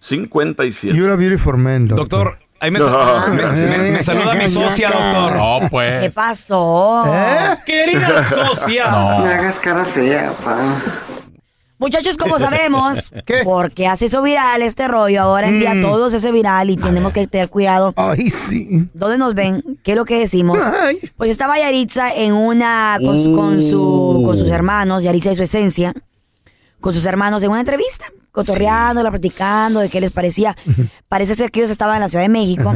626-427-1757. 0.00 0.94
You're 0.94 1.12
a 1.12 1.16
beautiful 1.16 1.56
man, 1.56 1.86
Doctor, 1.88 2.38
ahí 2.60 2.70
me, 2.70 2.78
No. 2.80 3.28
me- 3.28 3.46
me- 3.78 3.90
me 3.92 4.02
saluda 4.02 4.34
mi 4.34 4.48
socia, 4.48 4.90
doctor. 4.90 5.36
No, 5.36 5.60
¿Qué 5.60 5.68
pues. 5.70 6.12
pasó? 6.14 7.04
Querida 7.66 8.24
socia. 8.28 8.90
No. 8.90 9.08
hagas 9.18 9.58
cara 9.58 9.84
fea, 9.84 10.32
pa. 10.44 10.76
Muchachos, 11.80 12.16
como 12.16 12.40
sabemos, 12.40 13.12
porque 13.44 13.86
hace 13.86 14.06
eso 14.06 14.20
viral 14.20 14.62
este 14.62 14.88
rollo, 14.88 15.22
ahora 15.22 15.46
en 15.46 15.60
día 15.60 15.74
Mm. 15.74 15.82
todo 15.82 16.10
se 16.10 16.16
hace 16.16 16.32
viral 16.32 16.70
y 16.70 16.76
tenemos 16.76 17.12
que 17.12 17.28
tener 17.28 17.48
cuidado. 17.50 17.92
Ay, 17.96 18.30
sí. 18.30 18.88
¿Dónde 18.94 19.16
nos 19.16 19.32
ven? 19.34 19.62
¿Qué 19.84 19.92
es 19.92 19.96
lo 19.96 20.04
que 20.04 20.18
decimos? 20.18 20.58
Pues 21.16 21.30
estaba 21.30 21.56
Yaritza 21.56 22.12
en 22.12 22.32
una 22.32 22.98
con, 23.00 23.22
su- 23.22 23.32
con 23.32 23.62
su, 23.62 24.22
con 24.26 24.36
sus 24.36 24.50
hermanos, 24.50 25.04
Yaritza 25.04 25.30
y 25.30 25.36
su 25.36 25.44
esencia, 25.44 25.94
con 26.80 26.94
sus 26.94 27.04
hermanos 27.06 27.42
en 27.42 27.50
una 27.50 27.60
entrevista, 27.60 28.06
cotorreándola, 28.32 29.10
platicando 29.10 29.80
de 29.80 29.88
qué 29.88 30.00
les 30.00 30.12
parecía. 30.12 30.56
Parece 31.08 31.34
ser 31.34 31.50
que 31.50 31.60
ellos 31.60 31.70
estaban 31.70 31.96
en 31.96 32.02
la 32.02 32.08
Ciudad 32.08 32.24
de 32.24 32.28
México. 32.28 32.74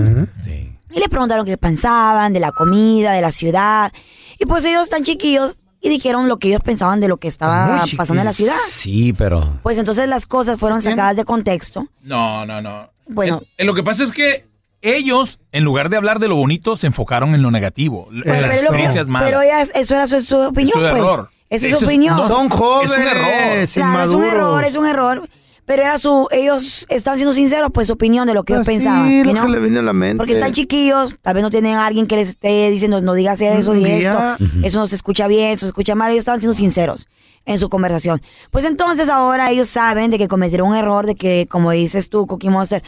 Y 0.95 1.01
le 1.01 1.09
preguntaron 1.09 1.47
qué 1.47 1.57
pensaban 1.57 2.33
de 2.33 2.41
la 2.41 2.53
comida, 2.53 3.13
de 3.13 3.21
la 3.23 3.33
ciudad. 3.33 3.93
Y 4.39 4.45
pues 4.47 4.65
ellos 4.65 4.91
tan 4.91 5.05
chiquillos 5.05 5.59
y 5.81 5.89
dijeron 5.89 6.29
lo 6.29 6.39
que 6.39 6.49
ellos 6.49 6.61
pensaban 6.63 7.01
de 7.01 7.09
lo 7.09 7.17
que 7.17 7.29
estaba 7.29 7.83
pasando 7.97 8.21
en 8.21 8.27
la 8.27 8.33
ciudad. 8.33 8.55
Sí, 8.69 9.13
pero... 9.13 9.59
Pues 9.63 9.79
entonces 9.79 10.09
las 10.09 10.27
cosas 10.27 10.59
fueron 10.59 10.83
sacadas 10.83 11.17
de 11.17 11.25
contexto. 11.25 11.89
No, 12.03 12.45
no, 12.47 12.61
no. 12.61 12.91
Bueno. 13.09 13.41
Eh, 13.43 13.49
eh, 13.59 13.65
lo 13.65 13.75
que 13.75 13.83
pasa 13.83 14.05
es 14.05 14.13
que 14.13 14.47
ellos, 14.81 15.39
en 15.53 15.65
lugar 15.65 15.89
de 15.91 15.97
hablar 15.97 16.19
de 16.19 16.29
lo 16.29 16.37
bonito, 16.37 16.77
se 16.77 16.87
enfocaron 16.89 17.35
en 17.35 17.43
lo 17.43 17.51
negativo. 17.51 18.09
en 18.13 18.23
Bueno, 18.23 18.41
las 18.43 18.51
pero, 18.51 18.63
experiencias 18.63 19.09
malas. 19.09 19.29
pero 19.31 19.43
ella- 19.43 19.63
eso 19.63 19.95
era 19.95 20.07
su, 20.07 20.21
su 20.21 20.37
opinión, 20.39 20.69
Es 20.69 20.91
su 20.91 20.97
pues. 20.99 21.13
error. 21.13 21.31
Eso 21.53 21.67
es 21.67 21.79
su 21.79 21.85
opinión. 21.85 22.17
no, 22.17 22.29
Son 22.29 22.49
jóvenes, 22.49 22.91
es 22.93 22.97
un 22.97 23.03
error. 23.03 23.27
Claro, 23.75 24.03
es 24.05 24.11
un 24.11 24.25
error, 24.25 24.65
es 24.65 24.77
un 24.77 24.87
error. 24.87 25.29
Pero 25.65 25.83
era 25.83 25.97
su, 25.97 26.27
ellos 26.33 26.87
estaban 26.89 27.19
siendo 27.19 27.33
sinceros, 27.33 27.71
pues 27.73 27.87
su 27.87 27.93
opinión 27.93 28.27
de 28.27 28.35
lo 28.35 28.43
que 28.43 28.53
ellos 28.55 28.67
Así, 28.67 28.73
pensaban. 28.77 29.05
lo 29.23 29.25
you 29.25 29.31
know? 29.31 29.47
que 29.47 29.53
le 29.53 29.61
viene 29.61 29.79
a 29.79 29.83
la 29.83 29.93
mente. 29.93 30.17
Porque 30.17 30.33
están 30.33 30.53
chiquillos, 30.53 31.15
tal 31.23 31.35
vez 31.35 31.43
no 31.43 31.51
tienen 31.51 31.75
a 31.77 31.87
alguien 31.87 32.07
que 32.09 32.17
les 32.17 32.31
esté 32.31 32.69
diciendo, 32.71 33.01
no 33.01 33.15
digas 33.15 33.41
eso, 33.41 33.73
di 33.73 33.85
esto, 33.87 34.37
eso 34.65 34.79
no 34.81 34.89
se 34.89 34.97
escucha 34.97 35.29
bien, 35.29 35.51
eso 35.51 35.61
se 35.61 35.69
escucha 35.69 35.95
mal. 35.95 36.11
Ellos 36.11 36.23
estaban 36.23 36.41
siendo 36.41 36.55
sinceros 36.55 37.07
en 37.45 37.59
su 37.61 37.69
conversación. 37.69 38.21
Pues 38.51 38.65
entonces 38.65 39.09
ahora 39.09 39.51
ellos 39.51 39.69
saben 39.69 40.11
de 40.11 40.19
que 40.19 40.27
cometieron 40.27 40.69
un 40.69 40.77
error, 40.77 41.07
de 41.07 41.15
que, 41.15 41.47
como 41.49 41.71
dices 41.71 42.09
tú, 42.09 42.27
Cookie 42.27 42.51
Monster, 42.51 42.83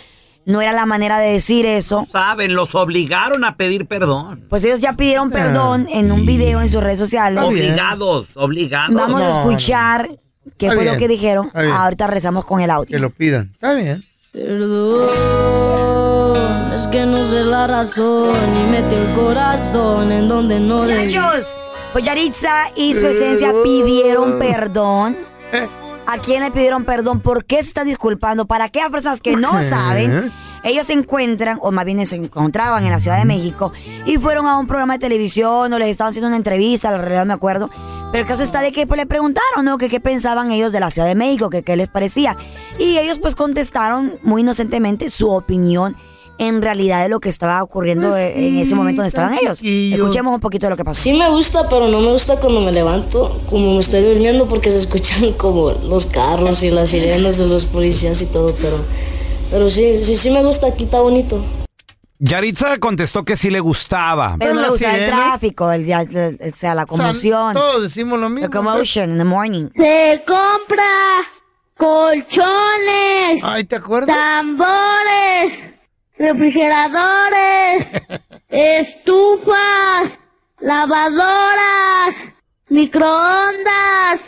no 0.46 0.60
era 0.60 0.72
la 0.72 0.86
manera 0.86 1.18
de 1.18 1.32
decir 1.32 1.66
eso. 1.66 2.06
Saben, 2.12 2.54
los 2.54 2.74
obligaron 2.74 3.44
a 3.44 3.56
pedir 3.56 3.86
perdón. 3.86 4.44
Pues 4.48 4.64
ellos 4.64 4.80
ya 4.80 4.94
pidieron 4.94 5.30
perdón 5.30 5.88
en 5.90 6.12
un 6.12 6.26
video 6.26 6.60
en 6.60 6.70
sus 6.70 6.82
redes 6.82 6.98
sociales. 6.98 7.42
Obligados, 7.42 8.26
obligados. 8.34 8.94
Vamos 8.94 9.22
a 9.22 9.40
escuchar 9.40 10.10
qué 10.58 10.66
Está 10.66 10.74
fue 10.76 10.84
bien, 10.84 10.94
lo 10.94 10.98
que 10.98 11.08
dijeron. 11.08 11.46
está 11.46 11.62
bien. 11.62 11.74
Ahorita 11.74 12.06
rezamos 12.06 12.44
con 12.44 12.60
el 12.60 12.70
audio. 12.70 12.96
Que 12.96 13.00
lo 13.00 13.10
pidan. 13.10 13.50
Está 13.54 13.72
bien. 13.74 14.04
Perdón, 14.32 15.08
es 16.74 16.86
que 16.88 17.06
no 17.06 17.24
sé 17.24 17.44
la 17.44 17.66
razón 17.66 18.34
y 18.60 18.70
metí 18.70 18.94
el 18.94 19.14
corazón 19.14 20.12
en 20.12 20.28
donde 20.28 20.60
no 20.60 20.82
debí. 20.82 21.04
Muchachos, 21.06 21.46
pues 21.92 22.04
Yaritza 22.04 22.70
y 22.76 22.94
su 22.94 23.06
esencia 23.06 23.52
pidieron 23.62 24.38
perdón. 24.38 25.16
¿A 26.14 26.18
quién 26.18 26.44
le 26.44 26.52
pidieron 26.52 26.84
perdón? 26.84 27.18
¿Por 27.18 27.44
qué 27.44 27.56
se 27.56 27.70
están 27.70 27.88
disculpando? 27.88 28.46
¿Para 28.46 28.68
qué 28.68 28.80
a 28.80 28.88
personas 28.88 29.20
que 29.20 29.34
no 29.34 29.60
saben? 29.64 30.30
Ellos 30.62 30.86
se 30.86 30.92
encuentran, 30.92 31.58
o 31.60 31.72
más 31.72 31.84
bien 31.84 32.06
se 32.06 32.14
encontraban 32.14 32.84
en 32.84 32.92
la 32.92 33.00
Ciudad 33.00 33.18
de 33.18 33.24
México 33.24 33.72
y 34.06 34.16
fueron 34.18 34.46
a 34.46 34.56
un 34.56 34.68
programa 34.68 34.92
de 34.92 35.00
televisión 35.00 35.72
o 35.72 35.76
les 35.76 35.88
estaban 35.88 36.12
haciendo 36.12 36.28
una 36.28 36.36
entrevista, 36.36 36.92
la 36.92 36.98
realidad 36.98 37.26
me 37.26 37.34
acuerdo. 37.34 37.68
Pero 38.12 38.22
el 38.22 38.28
caso 38.28 38.44
está 38.44 38.60
de 38.60 38.70
que 38.70 38.86
pues, 38.86 38.96
le 38.96 39.06
preguntaron, 39.06 39.64
¿no? 39.64 39.76
Que 39.76 39.88
qué 39.88 39.98
pensaban 39.98 40.52
ellos 40.52 40.70
de 40.70 40.78
la 40.78 40.92
Ciudad 40.92 41.08
de 41.08 41.16
México, 41.16 41.50
que 41.50 41.64
qué 41.64 41.76
les 41.76 41.88
parecía. 41.88 42.36
Y 42.78 42.96
ellos 42.96 43.18
pues 43.18 43.34
contestaron 43.34 44.12
muy 44.22 44.42
inocentemente 44.42 45.10
su 45.10 45.30
opinión 45.30 45.96
en 46.38 46.62
realidad 46.62 47.02
de 47.02 47.08
lo 47.08 47.20
que 47.20 47.28
estaba 47.28 47.62
ocurriendo 47.62 48.10
Pues 48.10 48.34
eh, 48.34 48.48
en 48.48 48.58
ese 48.58 48.74
momento 48.74 49.02
donde 49.02 49.08
estaban 49.08 49.34
ellos. 49.40 49.60
Escuchemos 49.62 50.34
un 50.34 50.40
poquito 50.40 50.66
de 50.66 50.70
lo 50.70 50.76
que 50.76 50.84
pasó. 50.84 51.00
Sí 51.02 51.12
me 51.12 51.28
gusta, 51.30 51.68
pero 51.68 51.86
no 51.88 52.00
me 52.00 52.10
gusta 52.10 52.36
cuando 52.40 52.60
me 52.60 52.72
levanto, 52.72 53.40
como 53.48 53.74
me 53.74 53.80
estoy 53.80 54.02
durmiendo, 54.02 54.46
porque 54.48 54.70
se 54.70 54.78
escuchan 54.78 55.32
como 55.36 55.70
los 55.70 56.06
carros 56.06 56.62
y 56.62 56.70
las 56.70 56.88
sirenas 56.90 57.38
de 57.38 57.46
los 57.46 57.64
policías 57.66 58.20
y 58.22 58.26
todo, 58.26 58.54
pero, 58.60 58.76
pero 59.50 59.68
sí, 59.68 60.02
sí, 60.02 60.16
sí 60.16 60.30
me 60.30 60.42
gusta, 60.44 60.66
aquí 60.68 60.84
está 60.84 61.00
bonito. 61.00 61.42
Yaritza 62.20 62.78
contestó 62.78 63.24
que 63.24 63.36
sí 63.36 63.50
le 63.50 63.60
gustaba. 63.60 64.36
Pero 64.38 64.54
no 64.54 64.60
le 64.60 64.62
las 64.62 64.70
gusta 64.70 64.96
el 64.96 65.06
tráfico, 65.10 65.70
el, 65.72 65.82
el- 65.90 66.38
el- 66.40 66.52
o 66.52 66.56
sea, 66.56 66.74
la 66.74 66.86
conmoción. 66.86 67.54
todos 67.54 67.82
decimos 67.82 68.18
lo 68.18 68.30
mismo. 68.30 68.48
The 68.48 68.56
commotion 68.56 69.10
in 69.12 69.18
the 69.18 69.24
morning. 69.24 69.68
Se 69.76 70.22
compra 70.26 70.84
colchones. 71.76 73.42
Ay, 73.42 73.64
¿te 73.64 73.76
acuerdas? 73.76 74.16
Tambores, 74.16 75.73
refrigeradores, 76.18 77.86
estufas, 78.48 80.12
lavadoras, 80.60 82.14
microondas 82.68 84.20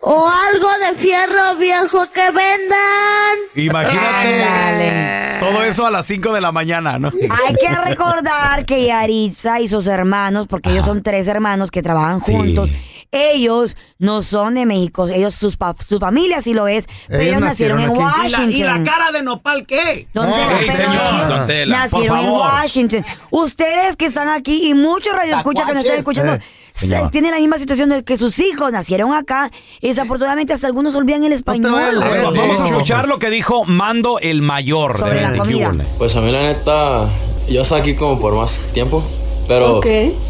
o 0.00 0.28
algo 0.28 0.68
de 0.78 0.98
fierro 1.00 1.56
viejo 1.56 2.06
que 2.12 2.30
vendan. 2.30 3.38
Imagínate 3.54 5.20
todo 5.40 5.62
eso 5.64 5.86
a 5.86 5.90
las 5.90 6.06
5 6.06 6.32
de 6.32 6.40
la 6.40 6.52
mañana, 6.52 6.98
¿no? 6.98 7.08
Hay 7.08 7.54
que 7.54 7.74
recordar 7.88 8.66
que 8.66 8.84
Yaritza 8.86 9.60
y 9.60 9.68
sus 9.68 9.86
hermanos, 9.86 10.46
porque 10.46 10.70
ellos 10.70 10.84
son 10.84 11.02
tres 11.02 11.26
hermanos 11.28 11.70
que 11.70 11.82
trabajan 11.82 12.20
juntos, 12.20 12.72
ellos 13.12 13.76
no 13.98 14.22
son 14.22 14.54
de 14.54 14.66
México, 14.66 15.08
ellos 15.08 15.34
sus 15.34 15.56
pa- 15.56 15.74
su 15.88 15.98
familia 15.98 16.40
sí 16.42 16.54
lo 16.54 16.68
es, 16.68 16.86
pero 17.08 17.20
ellos, 17.22 17.40
nacieron, 17.40 17.80
en 17.80 17.90
¿Y 17.90 17.94
la, 17.94 18.00
Washington. 18.04 18.50
y 18.52 18.62
la 18.62 18.84
cara 18.84 19.12
de 19.12 19.22
nopal 19.22 19.66
qué? 19.66 20.06
Don 20.14 20.26
Tela, 20.26 20.58
Ey, 20.60 20.66
pero 20.66 20.72
señor, 20.76 20.94
ellos 21.14 21.28
don 21.28 21.46
Tela, 21.46 21.76
por 21.90 21.98
nacieron 21.98 22.18
en 22.18 22.24
favor. 22.24 22.40
Washington. 22.52 23.04
Ustedes 23.30 23.96
que 23.96 24.06
están 24.06 24.28
aquí 24.28 24.68
y 24.68 24.74
muchos 24.74 25.12
radioescuchas 25.12 25.66
que 25.66 25.74
nos 25.74 25.84
están 25.84 25.98
escuchando. 25.98 26.34
Eh, 26.34 26.40
señor. 26.72 27.10
Tienen 27.10 27.32
la 27.32 27.38
misma 27.38 27.58
situación 27.58 27.88
de 27.88 28.04
que 28.04 28.16
sus 28.16 28.38
hijos 28.38 28.70
nacieron 28.72 29.12
acá 29.12 29.50
y 29.80 29.88
desafortunadamente 29.88 30.52
hasta 30.52 30.66
algunos 30.68 30.94
olvidan 30.94 31.24
el 31.24 31.32
español. 31.32 32.02
A 32.02 32.08
ver, 32.08 32.24
vamos 32.24 32.60
a 32.60 32.64
escuchar 32.64 33.08
lo 33.08 33.18
que 33.18 33.28
dijo 33.28 33.64
Mando 33.64 34.18
el 34.20 34.40
Mayor 34.40 34.98
Sobre 34.98 35.16
de 35.16 35.20
la 35.22 35.30
20 35.32 35.38
comida. 35.38 35.72
Pues 35.98 36.14
a 36.16 36.20
mí 36.20 36.30
la 36.30 36.42
neta, 36.42 37.08
yo 37.48 37.62
estoy 37.62 37.80
aquí 37.80 37.94
como 37.96 38.20
por 38.20 38.34
más 38.34 38.60
tiempo, 38.72 39.02
pero 39.50 39.78
Ok. 39.78 39.86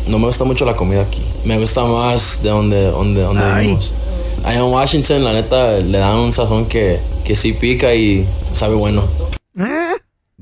no 0.09 0.19
me 0.19 0.27
gusta 0.27 0.45
mucho 0.45 0.65
la 0.65 0.75
comida 0.75 1.03
aquí. 1.03 1.21
Me 1.45 1.59
gusta 1.59 1.85
más 1.85 2.43
de 2.43 2.49
donde, 2.49 2.85
donde, 2.91 3.21
donde 3.21 3.45
Ay. 3.45 3.61
vivimos. 3.67 3.93
Allá 4.43 4.57
en 4.61 4.65
Washington, 4.65 5.25
la 5.25 5.35
neta, 5.35 5.73
le 5.79 5.99
dan 5.99 6.17
un 6.17 6.33
sazón 6.33 6.65
que, 6.65 6.99
que 7.23 7.37
sí 7.37 7.53
pica 7.53 7.95
y 7.95 8.25
sabe 8.55 8.75
bueno. 8.77 9.05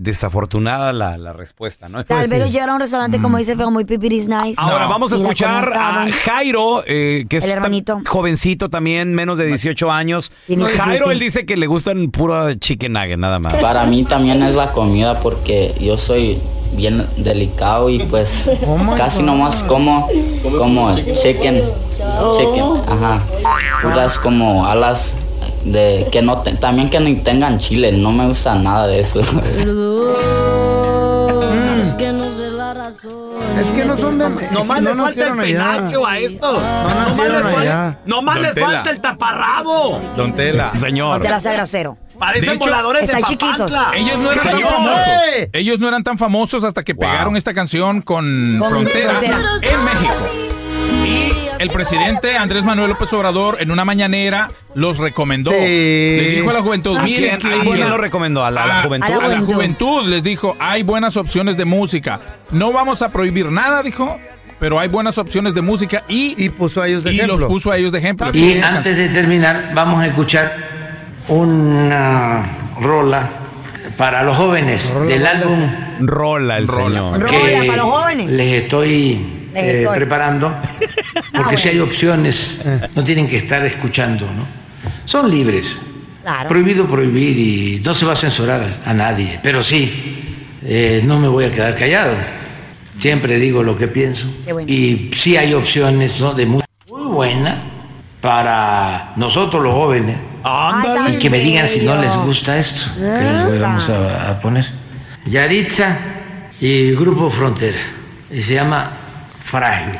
Desafortunada 0.00 0.92
la, 0.92 1.18
la 1.18 1.32
respuesta, 1.32 1.88
¿no? 1.88 2.04
Tal 2.04 2.28
vez 2.28 2.38
los 2.38 2.52
llevaron 2.52 2.74
a 2.74 2.74
un 2.76 2.80
restaurante, 2.82 3.20
como 3.20 3.36
dice 3.36 3.56
Feo, 3.56 3.68
muy 3.72 3.84
pipiris 3.84 4.28
nice. 4.28 4.54
Ahora 4.56 4.86
vamos 4.86 5.12
a 5.12 5.16
escuchar 5.16 5.72
a 5.74 6.06
Jairo, 6.24 6.84
eh, 6.86 7.26
que 7.28 7.38
es 7.38 7.44
El 7.44 7.50
hermanito. 7.50 8.00
jovencito 8.06 8.70
también, 8.70 9.12
menos 9.12 9.38
de 9.38 9.46
18 9.46 9.90
años. 9.90 10.32
Jairo, 10.46 11.08
17. 11.08 11.12
él 11.12 11.18
dice 11.18 11.44
que 11.46 11.56
le 11.56 11.66
gustan 11.66 12.12
puro 12.12 12.54
chicken 12.54 12.92
nugget, 12.92 13.18
nada 13.18 13.40
más. 13.40 13.54
Para 13.54 13.86
mí 13.86 14.04
también 14.04 14.40
es 14.44 14.54
la 14.54 14.70
comida 14.70 15.18
porque 15.20 15.74
yo 15.80 15.98
soy 15.98 16.38
bien 16.74 17.04
delicado 17.16 17.90
y 17.90 17.98
pues 18.00 18.44
casi 18.96 19.22
nomás 19.24 19.64
como 19.64 20.06
como 20.58 20.94
chicken, 20.96 21.60
chicken, 22.36 22.64
ajá, 22.88 23.20
puras 23.82 24.18
como 24.18 24.64
alas 24.64 25.16
de 25.72 26.06
que 26.10 26.22
no 26.22 26.38
te- 26.38 26.52
también 26.56 26.88
que 26.90 26.98
ni 27.00 27.16
tengan 27.16 27.58
chile, 27.58 27.92
no 27.92 28.10
me 28.12 28.26
gusta 28.26 28.54
nada 28.56 28.86
de 28.86 29.00
eso. 29.00 29.20
Perdón, 30.78 31.80
es 31.80 31.94
que 31.94 32.12
no 32.12 32.30
sé 32.30 32.50
la 32.50 32.74
razón. 32.74 33.12
Es 33.60 33.66
que 33.68 33.84
no 33.84 33.96
son 33.96 34.18
de 34.18 34.28
Nomás 34.52 34.82
no 34.82 34.90
les 34.94 35.04
falta 35.04 35.24
el 35.26 35.32
allá. 35.32 35.42
penacho 35.42 36.06
a 36.06 36.18
estos. 36.18 36.62
nomás 36.62 37.08
nacieron 37.08 37.44
les, 37.46 37.54
falta, 37.54 37.98
nomás 38.06 38.34
Don 38.36 38.42
les 38.44 38.54
Tela. 38.54 38.66
falta 38.66 38.90
el 38.90 39.00
taparrabo. 39.00 40.00
Don 40.16 40.32
Tela. 40.34 40.70
Señor. 40.74 41.22
Te 41.22 41.28
la 41.28 41.40
sea 41.40 41.52
grosero. 41.54 41.96
Parecen 42.18 42.48
De 42.48 42.54
hecho, 42.56 42.64
voladores 42.64 43.02
de 43.06 43.12
están 43.12 43.22
chiquitos. 43.22 43.70
Papantla. 43.70 43.90
Ellos 43.96 44.18
no 44.18 44.32
eran 44.32 44.44
tan 44.44 44.60
famosos. 44.60 45.48
Ellos 45.52 45.78
no 45.78 45.88
eran 45.88 46.02
tan 46.04 46.18
famosos 46.18 46.64
hasta 46.64 46.82
que 46.82 46.94
pegaron 46.96 47.36
esta 47.36 47.54
canción 47.54 48.02
con, 48.02 48.56
Con 48.58 48.70
Frontera 48.70 49.10
Frontera. 49.20 49.38
en 49.62 49.84
México. 49.84 50.12
El 51.58 51.70
presidente 51.70 52.36
Andrés 52.36 52.64
Manuel 52.64 52.90
López 52.90 53.12
Obrador 53.12 53.56
en 53.60 53.70
una 53.70 53.84
mañanera 53.84 54.48
los 54.74 54.98
recomendó. 54.98 55.50
Sí. 55.50 55.56
Les 55.58 56.36
dijo 56.36 56.50
a 56.50 56.52
la 56.54 56.62
juventud, 56.62 56.96
¿A 56.96 57.02
miren, 57.02 57.38
quién? 57.40 57.52
¿A 57.52 57.54
quién 57.54 57.64
buena- 57.64 57.88
lo 57.88 57.96
recomendó? 57.98 58.44
¿A 58.44 58.50
la- 58.50 58.62
a 58.62 58.66
la 58.66 58.80
a- 58.80 58.82
juventud? 58.84 59.08
A 59.12 59.28
la, 59.28 59.40
juventud. 59.40 60.06
les 60.08 60.22
dijo, 60.22 60.56
hay 60.60 60.82
buenas 60.82 61.16
opciones 61.16 61.56
de 61.56 61.64
música. 61.64 62.20
No 62.52 62.72
vamos 62.72 63.02
a 63.02 63.10
prohibir 63.12 63.50
nada, 63.50 63.82
dijo, 63.82 64.18
pero 64.60 64.78
hay 64.78 64.88
buenas 64.88 65.18
opciones 65.18 65.54
de 65.54 65.60
música 65.62 66.02
y, 66.08 66.34
y 66.42 66.50
puso 66.50 66.80
a 66.82 66.88
ellos 66.88 67.04
de 67.04 67.12
y 67.12 67.16
ejemplo. 67.16 67.38
los 67.38 67.48
puso 67.48 67.70
a 67.70 67.76
ellos 67.78 67.92
de 67.92 67.98
ejemplo. 67.98 68.30
Y 68.32 68.58
antes 68.60 68.96
de 68.96 69.08
terminar, 69.08 69.70
vamos 69.74 70.02
a 70.02 70.06
escuchar 70.06 70.56
una 71.28 72.44
rola 72.80 73.28
para 73.96 74.22
los 74.22 74.36
jóvenes 74.36 74.92
del 75.06 75.26
álbum 75.26 75.70
Rola 76.00 76.58
el 76.58 76.68
señor. 76.68 77.20
Rola 77.20 77.64
para 77.66 77.76
los 77.76 77.86
jóvenes. 77.86 78.30
les 78.30 78.62
estoy 78.62 79.48
Les 79.52 79.64
eh, 79.64 79.80
estoy. 79.82 79.96
preparando, 79.96 80.54
porque 81.32 81.56
si 81.56 81.68
hay 81.68 81.78
opciones, 81.80 82.60
no 82.94 83.04
tienen 83.04 83.28
que 83.28 83.36
estar 83.36 83.64
escuchando, 83.64 84.26
¿no? 84.26 84.46
Son 85.04 85.30
libres. 85.30 85.80
Claro. 86.22 86.48
Prohibido 86.48 86.86
prohibir 86.86 87.38
y 87.38 87.80
no 87.84 87.94
se 87.94 88.04
va 88.04 88.12
a 88.12 88.16
censurar 88.16 88.80
a 88.84 88.92
nadie, 88.92 89.40
pero 89.42 89.62
sí, 89.62 90.36
eh, 90.64 91.02
no 91.04 91.18
me 91.18 91.28
voy 91.28 91.44
a 91.46 91.52
quedar 91.52 91.76
callado. 91.76 92.14
Siempre 92.98 93.38
digo 93.38 93.62
lo 93.62 93.78
que 93.78 93.88
pienso. 93.88 94.26
Bueno. 94.44 94.70
Y 94.70 95.10
sí 95.14 95.36
hay 95.36 95.54
opciones 95.54 96.20
¿no? 96.20 96.34
de 96.34 96.46
música 96.46 96.68
muy 96.88 97.06
buena 97.06 97.62
para 98.20 99.12
nosotros 99.16 99.62
los 99.62 99.72
jóvenes. 99.72 100.18
Y 101.10 101.16
que 101.18 101.30
me 101.30 101.38
digan 101.38 101.68
si 101.68 101.80
no 101.80 101.96
les 102.00 102.16
gusta 102.16 102.56
esto 102.56 102.86
que 102.94 103.00
les 103.00 103.44
voy, 103.44 103.58
vamos 103.58 103.88
a, 103.90 104.30
a 104.30 104.40
poner. 104.40 104.66
Yaritza 105.26 105.96
y 106.60 106.92
Grupo 106.92 107.30
Frontera. 107.30 107.78
Y 108.30 108.40
se 108.40 108.54
llama 108.54 108.92
Frágil. 109.40 109.98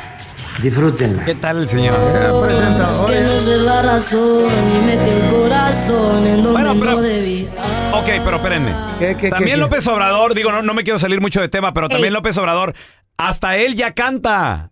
Disfrútenla. 0.61 1.23
¿Qué 1.25 1.35
tal 1.35 1.57
el 1.59 1.69
señor? 1.69 1.95
Es 1.95 3.01
que 3.01 3.21
no 3.21 3.31
sé 3.39 3.57
la 3.57 3.81
razón 3.81 4.43
y 4.75 4.85
metí 4.85 5.09
el 5.09 5.29
corazón 5.31 6.27
en 6.27 6.43
donde 6.43 6.51
Bueno, 6.51 6.75
pero- 6.79 6.91
no 6.93 7.01
debí. 7.01 7.47
Ok, 7.93 8.05
pero 8.23 8.37
espérenme. 8.37 8.71
qué, 8.99 9.29
también 9.29 9.55
qué? 9.55 9.57
López 9.57 9.87
Obrador, 9.87 10.33
digo, 10.33 10.51
no, 10.51 10.61
no 10.61 10.73
me 10.73 10.83
quiero 10.83 10.99
salir 10.99 11.21
mucho 11.21 11.39
de 11.41 11.47
tema, 11.49 11.73
pero 11.73 11.87
también 11.87 12.11
López 12.13 12.37
Obrador, 12.37 12.73
hasta 13.17 13.55
él 13.57 13.75
ya 13.75 13.93
canta. 13.93 14.71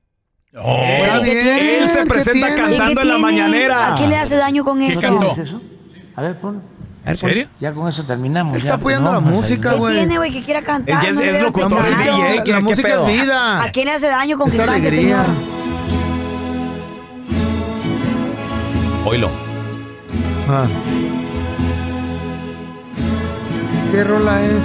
Él- 0.52 0.60
está 0.62 1.20
bien, 1.20 1.38
él 1.48 1.90
se 1.90 2.00
¿qué 2.00 2.06
presenta 2.06 2.56
cantando 2.56 2.92
¿Y 2.92 2.96
qué 2.96 3.02
en 3.04 3.08
la 3.08 3.18
mañanera. 3.18 3.94
¿A 3.94 3.96
quién 3.96 4.10
le 4.10 4.18
hace 4.18 4.36
daño 4.36 4.66
con 4.66 4.82
eso? 4.82 5.20
¿Qué 5.20 5.28
es 5.28 5.38
eso? 5.38 5.62
A 6.16 6.22
ver, 6.22 6.38
ponlo. 6.38 6.62
¿En 7.06 7.16
serio? 7.16 7.48
Ya 7.60 7.72
con 7.74 7.88
eso 7.88 8.04
terminamos. 8.06 8.58
Está 8.58 8.70
ya, 8.70 8.74
apoyando 8.76 9.10
no, 9.10 9.14
la 9.14 9.20
música, 9.22 9.70
¿Qué 9.72 9.76
güey. 9.78 9.96
tiene, 9.96 10.18
güey, 10.18 10.32
que 10.34 10.44
quiera 10.44 10.62
cantar? 10.62 11.06
Es- 11.06 11.14
No 11.14 11.22
es 11.22 11.26
le 11.26 11.32
veo 11.32 11.44
locutor, 11.44 11.82
que 11.86 11.92
es. 11.92 11.98
DJ, 11.98 12.44
¿qué- 12.44 12.52
la 12.52 12.58
qué 12.58 12.64
música 12.64 12.88
pedo? 12.90 13.08
es 13.08 13.22
vida. 13.22 13.64
¿A 13.64 13.72
quién 13.72 13.86
le 13.86 13.92
hace 13.94 14.08
daño 14.08 14.38
con 14.38 14.48
Es 14.50 14.54
que 14.56 14.58
cante, 14.66 14.74
alegría. 14.90 15.24
señor? 15.24 15.57
Oílo. 19.10 19.30
Ah. 20.50 20.68
¿Qué 23.90 24.04
rola 24.04 24.44
es? 24.44 24.64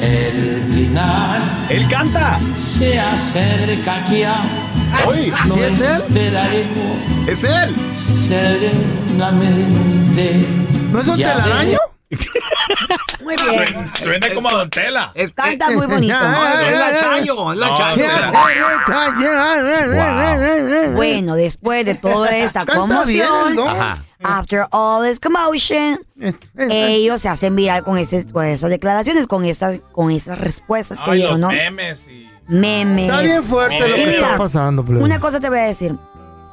El 0.00 0.62
final 0.70 1.40
Él 1.68 1.88
canta. 1.88 2.38
se 2.54 2.98
acerca 2.98 4.06
ya. 4.08 4.42
Hoy. 5.06 5.32
¿Sí 5.52 5.60
es 5.60 5.80
él? 5.80 6.02
Esperaremos 6.06 6.96
Es 7.26 7.44
él. 7.44 7.74
serenamente. 7.94 9.46
¿No 10.92 11.00
es 11.00 11.06
Ya 11.16 11.34
Telaraño? 11.36 11.78
Muy 13.26 13.34
bien. 13.36 13.88
Suena 13.98 14.32
como 14.34 14.48
a 14.48 14.52
Don 14.52 14.70
Tela. 14.70 15.10
Es, 15.14 15.32
Canta 15.32 15.70
muy 15.70 15.86
bonito. 15.86 16.14
es 16.14 16.78
la 16.78 16.96
Chayo, 17.00 17.52
es 17.52 17.58
la 17.58 17.66
No, 17.68 17.76
Chayo. 17.76 18.06
Bueno, 20.94 21.34
después 21.34 21.84
de 21.84 21.94
toda 21.96 22.36
esta 22.36 22.64
conmoción, 22.64 23.58
after 24.22 24.66
all 24.70 25.04
this 25.08 25.20
commotion, 25.20 25.98
ellos 26.56 27.20
se 27.22 27.28
hacen 27.28 27.54
viral 27.56 27.82
con, 27.82 27.98
ese- 27.98 28.26
con 28.32 28.44
esas 28.46 28.70
declaraciones, 28.70 29.26
con 29.26 29.44
estas, 29.44 29.80
con 29.92 30.10
esas 30.10 30.38
respuestas 30.38 30.98
que 31.04 31.10
Ay, 31.10 31.18
dieron, 31.18 31.40
¿no? 31.40 31.48
memes 31.50 32.06
y... 32.08 32.28
Memes. 32.48 33.06
Está 33.10 33.22
bien 33.22 33.42
fuerte 33.42 33.88
lo 33.88 33.96
que 33.96 34.06
mira, 34.06 34.20
está 34.20 34.38
pasando, 34.38 34.84
plebe. 34.84 35.02
Una 35.02 35.18
cosa 35.18 35.40
te 35.40 35.48
voy 35.48 35.58
a 35.58 35.62
decir. 35.64 35.96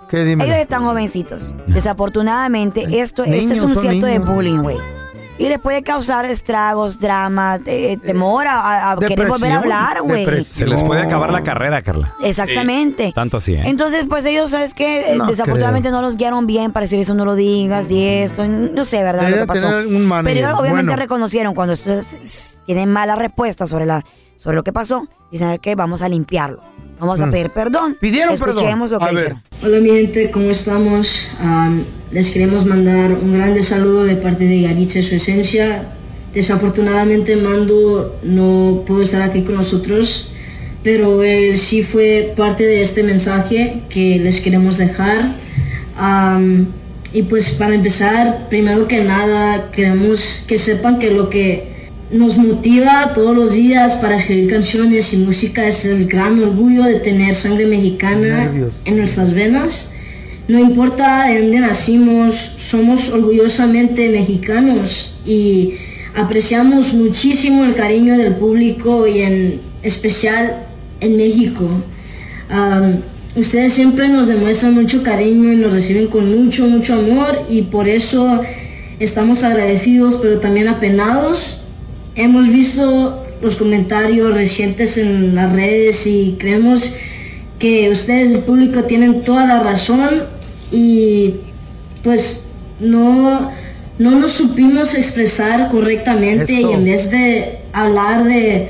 ¿Qué 0.10 0.24
dime? 0.26 0.44
Ellos 0.44 0.58
están 0.58 0.84
jovencitos. 0.84 1.52
Desafortunadamente, 1.68 3.00
esto, 3.00 3.24
esto 3.24 3.54
es 3.54 3.62
un 3.62 3.78
cierto 3.78 4.08
de 4.08 4.18
bullying, 4.20 4.60
güey. 4.64 4.78
Y 5.40 5.50
les 5.50 5.60
puede 5.60 5.82
causar 5.82 6.26
estragos, 6.26 7.00
drama, 7.00 7.60
eh, 7.66 7.98
temor 7.98 8.46
a, 8.48 8.92
a 8.92 8.98
querer 8.98 9.28
volver 9.28 9.52
a 9.52 9.58
hablar, 9.58 10.02
güey. 10.04 10.44
Se 10.44 10.68
les 10.68 10.84
puede 10.84 11.02
acabar 11.02 11.32
la 11.32 11.44
carrera, 11.44 11.82
Carla. 11.82 12.14
Exactamente. 12.22 13.12
Tanto 13.16 13.38
así, 13.38 13.56
¿eh? 13.56 13.64
Entonces, 13.66 14.06
pues 14.08 14.26
ellos, 14.26 14.52
¿sabes 14.52 14.74
qué? 14.74 15.14
Eh, 15.14 15.18
No 15.18 15.26
Desafortunadamente 15.26 15.90
no 15.90 16.02
los 16.02 16.18
guiaron 16.18 16.46
bien 16.46 16.72
para 16.72 16.84
decir 16.84 17.00
eso 17.00 17.16
no 17.16 17.26
lo 17.26 17.36
digas 17.36 17.90
y 17.90 18.06
esto. 18.06 18.46
No 18.46 18.86
sé, 18.86 19.04
¿verdad? 19.04 19.30
Lo 19.30 19.38
que 19.38 19.46
pasó. 19.48 19.68
Pero 19.68 20.30
ellos 20.30 20.60
obviamente 20.60 20.92
bueno. 20.92 20.96
reconocieron 20.96 21.56
cuando 21.56 21.74
ustedes 21.74 22.60
tienen 22.66 22.92
mala 22.94 23.16
respuesta 23.16 23.66
sobre, 23.66 23.86
la, 23.86 24.06
sobre 24.44 24.58
lo 24.58 24.64
que 24.64 24.74
pasó. 24.74 25.08
Dicen 25.32 25.58
que 25.60 25.76
vamos 25.76 26.02
a 26.02 26.10
limpiarlo. 26.10 26.62
Vamos 27.00 27.20
a 27.22 27.26
Mm. 27.26 27.32
pedir 27.32 27.50
perdón. 27.52 27.98
Pidieron 28.00 28.38
perdón. 28.38 28.58
Escuchemos 28.58 28.92
lo 28.92 29.00
que 29.00 29.06
A 29.06 29.12
ver. 29.12 29.36
Hola 29.64 29.80
mi 29.80 29.90
gente, 29.90 30.30
¿cómo 30.32 30.50
estamos? 30.52 31.30
Am, 31.40 31.84
les 32.12 32.30
queremos 32.32 32.66
mandar 32.66 33.14
un 33.14 33.34
grande 33.34 33.64
saludo 33.64 34.04
de 34.04 34.16
parte 34.16 34.46
de 34.46 34.62
Yaritza 34.62 35.00
y 35.00 35.04
su 35.04 35.16
esencia. 35.16 35.86
Desafortunadamente 36.34 37.36
Mando 37.36 38.20
no 38.24 38.84
pudo 38.86 39.04
estar 39.04 39.22
aquí 39.22 39.44
con 39.44 39.56
nosotros, 39.56 40.32
pero 40.84 41.24
él 41.24 41.58
sí 41.60 41.84
fue 41.84 42.34
parte 42.36 42.64
de 42.66 42.82
este 42.82 43.04
mensaje 43.04 43.84
que 43.90 44.20
les 44.20 44.42
queremos 44.42 44.78
dejar. 44.78 45.36
Y 47.14 47.22
pues 47.24 47.52
para 47.52 47.76
empezar, 47.76 48.50
primero 48.50 48.88
que 48.88 49.04
nada, 49.04 49.70
queremos 49.72 50.44
que 50.48 50.58
sepan 50.58 50.98
que 51.00 51.12
lo 51.12 51.30
que 51.30 51.73
nos 52.14 52.38
motiva 52.38 53.12
todos 53.16 53.36
los 53.36 53.54
días 53.54 53.96
para 53.96 54.16
escribir 54.16 54.50
canciones 54.50 55.14
y 55.14 55.18
música 55.18 55.68
es 55.68 55.84
el 55.86 56.06
gran 56.08 56.42
orgullo 56.42 56.84
de 56.84 57.00
tener 57.00 57.34
sangre 57.34 57.66
mexicana 57.66 58.46
Nervios. 58.46 58.74
en 58.86 58.98
nuestras 58.98 59.34
venas. 59.34 59.90
No 60.48 60.60
importa 60.60 61.28
de 61.28 61.42
dónde 61.42 61.60
nacimos, 61.60 62.36
somos 62.36 63.10
orgullosamente 63.10 64.10
mexicanos 64.10 65.16
y 65.26 65.74
apreciamos 66.16 66.94
muchísimo 66.94 67.66
el 67.66 67.74
cariño 67.74 68.16
del 68.18 68.36
público 68.36 69.08
y 69.08 69.22
en 69.22 69.62
especial 69.82 70.68
en 71.00 71.18
México. 71.18 71.68
Ustedes 73.36 73.74
siempre 73.74 74.08
nos 74.10 74.28
demuestran 74.28 74.76
mucho 74.76 75.02
cariño 75.02 75.52
y 75.52 75.56
nos 75.56 75.74
reciben 75.74 76.08
con 76.08 76.30
mucho, 76.30 76.68
mucho 76.68 76.94
amor 76.94 77.48
y 77.50 77.64
por 77.64 77.88
eso 77.88 78.44
estamos 79.00 79.44
agradecidos 79.44 80.20
pero 80.22 80.40
también 80.40 80.68
apenados. 80.68 81.63
Hemos 82.16 82.48
visto 82.48 83.26
los 83.42 83.56
comentarios 83.56 84.34
recientes 84.34 84.98
en 84.98 85.36
las 85.36 85.52
redes 85.52 86.06
y 86.08 86.36
creemos 86.40 86.96
que 87.60 87.90
ustedes, 87.90 88.32
el 88.32 88.40
público, 88.40 88.84
tienen 88.84 89.24
toda 89.24 89.46
la 89.46 89.62
razón 89.62 90.24
y 90.72 91.36
pues 92.04 92.48
no, 92.80 93.52
no 93.98 94.12
nos 94.12 94.32
supimos 94.32 94.96
expresar 94.96 95.72
correctamente 95.72 96.60
Eso. 96.60 96.72
y 96.72 96.74
en 96.74 96.86
vez 96.86 97.10
de 97.10 97.60
hablar 97.72 98.26
de 98.26 98.70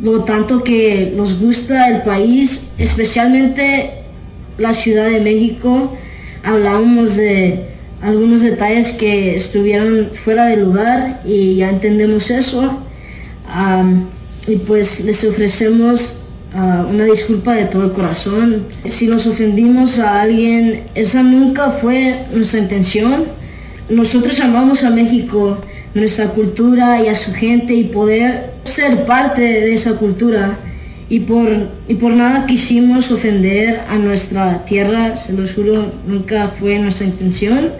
lo 0.00 0.24
tanto 0.24 0.62
que 0.62 1.12
nos 1.16 1.40
gusta 1.40 1.88
el 1.88 2.02
país, 2.02 2.72
especialmente 2.78 4.04
la 4.56 4.72
Ciudad 4.72 5.10
de 5.10 5.20
México, 5.20 5.96
hablábamos 6.42 7.16
de 7.16 7.66
algunos 8.00 8.42
detalles 8.42 8.92
que 8.92 9.34
estuvieron 9.34 10.10
fuera 10.12 10.46
de 10.46 10.56
lugar 10.56 11.20
y 11.24 11.56
ya 11.56 11.70
entendemos 11.70 12.30
eso. 12.30 12.82
Y 14.46 14.56
pues 14.56 15.00
les 15.04 15.24
ofrecemos 15.24 16.20
ah, 16.54 16.86
una 16.88 17.04
disculpa 17.04 17.54
de 17.54 17.66
todo 17.66 17.84
el 17.84 17.92
corazón. 17.92 18.66
Si 18.84 19.06
nos 19.06 19.26
ofendimos 19.26 19.98
a 19.98 20.22
alguien, 20.22 20.84
esa 20.94 21.22
nunca 21.22 21.70
fue 21.70 22.24
nuestra 22.32 22.60
intención. 22.60 23.24
Nosotros 23.90 24.40
amamos 24.40 24.84
a 24.84 24.90
México, 24.90 25.58
nuestra 25.94 26.26
cultura 26.28 27.02
y 27.02 27.08
a 27.08 27.14
su 27.14 27.32
gente 27.32 27.74
y 27.74 27.84
poder 27.84 28.52
ser 28.64 29.04
parte 29.06 29.42
de 29.42 29.74
esa 29.74 29.96
cultura. 29.96 30.58
Y 31.10 31.20
por, 31.20 31.48
y 31.88 31.94
por 31.94 32.12
nada 32.12 32.46
quisimos 32.46 33.10
ofender 33.10 33.80
a 33.88 33.96
nuestra 33.96 34.64
tierra, 34.66 35.16
se 35.16 35.32
los 35.32 35.52
juro, 35.52 35.90
nunca 36.06 36.48
fue 36.48 36.78
nuestra 36.78 37.06
intención. 37.06 37.72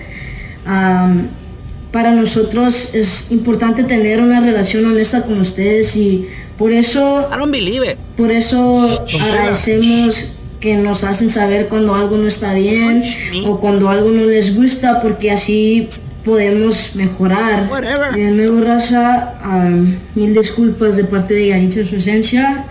Para 1.93 2.13
nosotros 2.13 2.95
es 2.95 3.31
importante 3.33 3.83
tener 3.83 4.21
una 4.21 4.41
relación 4.41 4.85
honesta 4.85 5.23
con 5.23 5.41
ustedes 5.41 5.97
y 5.97 6.29
por 6.59 6.73
eso 6.73 7.29
I 7.33 7.39
don't 7.39 7.51
believe 7.53 7.91
it. 7.91 7.97
por 8.17 8.31
eso 8.31 9.01
agradecemos 9.21 10.35
que 10.61 10.77
nos 10.77 11.05
hacen 11.05 11.31
saber 11.31 11.69
cuando 11.69 11.95
algo 11.95 12.17
no 12.17 12.27
está 12.27 12.53
bien 12.53 13.03
o 13.47 13.59
cuando 13.61 13.89
algo 13.89 14.11
no 14.11 14.27
les 14.27 14.55
gusta 14.55 15.01
porque 15.01 15.31
así 15.31 15.89
podemos 16.25 16.95
mejorar. 16.95 17.71
Y 18.15 18.21
de 18.21 18.31
nuevo, 18.33 18.61
raza, 18.61 19.35
mil 20.15 20.35
disculpas 20.35 20.97
de 20.97 21.05
parte 21.05 21.35
de 21.35 21.49
Yaritza 21.49 21.87
su 21.87 21.97
esencia. 21.97 22.67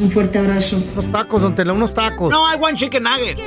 Un 0.00 0.10
fuerte 0.10 0.38
abrazo. 0.38 0.82
Unos 0.94 1.12
tacos, 1.12 1.42
don 1.42 1.54
Tela, 1.54 1.72
unos 1.74 1.92
tacos. 1.94 2.30
No, 2.32 2.50
I 2.50 2.56
want 2.56 2.76
chicken 2.78 3.02
nugget. 3.02 3.38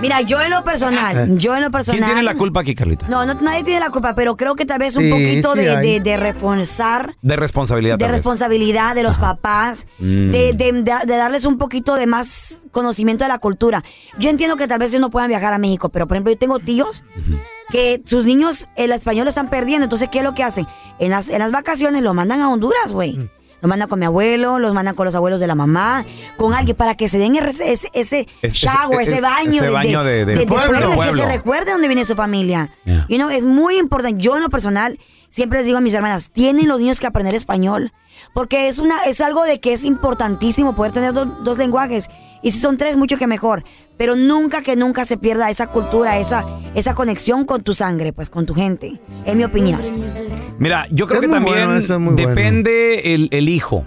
Mira, 0.00 0.22
yo 0.22 0.40
en 0.40 0.50
lo 0.50 0.64
personal, 0.64 1.36
yo 1.38 1.54
en 1.54 1.62
lo 1.62 1.70
personal. 1.70 1.98
¿Quién 1.98 2.08
tiene 2.10 2.22
la 2.22 2.34
culpa 2.34 2.60
aquí, 2.60 2.74
Carlita? 2.74 3.06
No, 3.08 3.26
no, 3.26 3.34
nadie 3.34 3.62
tiene 3.64 3.80
la 3.80 3.90
culpa, 3.90 4.14
pero 4.14 4.36
creo 4.36 4.54
que 4.54 4.64
tal 4.64 4.78
vez 4.78 4.96
un 4.96 5.04
Sí, 5.04 5.10
poquito 5.10 5.52
sí 5.54 5.60
de, 5.60 5.76
de, 5.76 6.00
de 6.00 6.16
reforzar, 6.16 7.16
De 7.22 7.36
responsabilidad, 7.36 7.98
de 7.98 8.08
responsabilidad 8.08 8.94
de 8.94 9.02
los 9.02 9.16
papás, 9.18 9.86
Mm. 9.98 10.30
de, 10.30 10.52
de- 10.54 10.72
de- 10.82 11.06
de 11.06 11.16
darles 11.16 11.44
un 11.44 11.58
poquito 11.58 11.94
de 11.96 12.06
más 12.06 12.60
conocimiento 12.70 13.24
de 13.24 13.28
la 13.28 13.38
cultura. 13.38 13.82
Yo 14.18 14.30
entiendo 14.30 14.56
que 14.56 14.66
tal 14.66 14.78
vez 14.78 14.90
ellos 14.90 15.00
no 15.02 15.10
puedan 15.10 15.28
viajar 15.28 15.52
a 15.52 15.58
México, 15.58 15.88
pero 15.90 16.06
por 16.06 16.16
ejemplo 16.16 16.32
yo 16.32 16.38
tengo 16.38 16.58
tíos 16.60 17.04
que 17.70 18.00
sus 18.06 18.24
niños 18.24 18.68
el 18.76 18.92
español 18.92 19.24
lo 19.24 19.30
están 19.30 19.50
perdiendo, 19.50 19.84
entonces 19.84 20.08
¿qué 20.10 20.18
es 20.18 20.24
lo 20.24 20.34
que 20.34 20.42
hacen? 20.44 20.66
En 20.98 21.10
las, 21.10 21.28
en 21.28 21.40
las 21.40 21.52
vacaciones 21.52 22.02
lo 22.02 22.14
mandan 22.14 22.40
a 22.40 22.48
Honduras, 22.48 22.92
güey. 22.92 23.18
Mm. 23.18 23.28
Lo 23.62 23.68
mandan 23.68 23.88
con 23.88 23.98
mi 23.98 24.04
abuelo, 24.04 24.58
los 24.58 24.74
mandan 24.74 24.94
con 24.94 25.06
los 25.06 25.14
abuelos 25.14 25.40
de 25.40 25.46
la 25.46 25.54
mamá, 25.54 26.04
con 26.36 26.54
alguien 26.54 26.76
para 26.76 26.94
que 26.94 27.08
se 27.08 27.18
den 27.18 27.36
ese, 27.36 27.72
ese, 27.72 27.88
ese 27.94 28.26
Es- 28.42 28.54
shower, 28.54 29.00
ese- 29.00 29.12
ese 29.12 29.20
baño, 29.20 29.50
ese 29.50 29.70
baño 29.70 30.04
de- 30.04 30.24
de- 30.26 30.46
pueblo, 30.46 30.92
pueblo. 30.94 31.22
que 31.22 31.28
se 31.28 31.36
recuerde 31.36 31.72
dónde 31.72 31.88
viene 31.88 32.04
su 32.04 32.14
familia. 32.14 32.70
Yeah. 32.84 33.06
You 33.08 33.16
know, 33.16 33.30
es 33.30 33.44
muy 33.44 33.78
importante. 33.78 34.20
Yo 34.22 34.36
en 34.36 34.42
lo 34.42 34.50
personal 34.50 34.98
siempre 35.30 35.58
les 35.60 35.66
digo 35.66 35.78
a 35.78 35.80
mis 35.80 35.94
hermanas, 35.94 36.30
tienen 36.30 36.68
los 36.68 36.80
niños 36.80 37.00
que 37.00 37.06
aprender 37.06 37.34
español. 37.34 37.92
Porque 38.34 38.68
es 38.68 38.78
una, 38.78 39.02
es 39.04 39.20
algo 39.20 39.44
de 39.44 39.60
que 39.60 39.72
es 39.72 39.84
importantísimo 39.84 40.74
poder 40.76 40.92
tener 40.92 41.12
do- 41.12 41.24
dos 41.26 41.58
lenguajes. 41.58 42.08
Y 42.42 42.50
si 42.52 42.58
son 42.60 42.76
tres, 42.76 42.96
mucho 42.96 43.16
que 43.16 43.26
mejor. 43.26 43.64
Pero 43.96 44.14
nunca 44.14 44.60
que 44.62 44.76
nunca 44.76 45.04
se 45.04 45.16
pierda 45.16 45.50
esa 45.50 45.68
cultura, 45.68 46.18
esa, 46.18 46.44
esa 46.74 46.94
conexión 46.94 47.44
con 47.44 47.62
tu 47.62 47.72
sangre, 47.74 48.12
pues, 48.12 48.28
con 48.30 48.44
tu 48.46 48.54
gente. 48.54 49.00
Es 49.24 49.34
mi 49.34 49.42
opinión. 49.44 49.80
Mira, 50.58 50.86
yo 50.90 51.06
creo 51.06 51.20
Es 51.20 51.26
que 51.26 51.32
también 51.32 51.66
bueno, 51.66 51.76
eso 51.76 51.94
es 51.94 52.00
muy 52.00 52.14
bueno. 52.14 52.28
depende 52.28 53.14
el, 53.14 53.28
el 53.32 53.48
hijo 53.48 53.84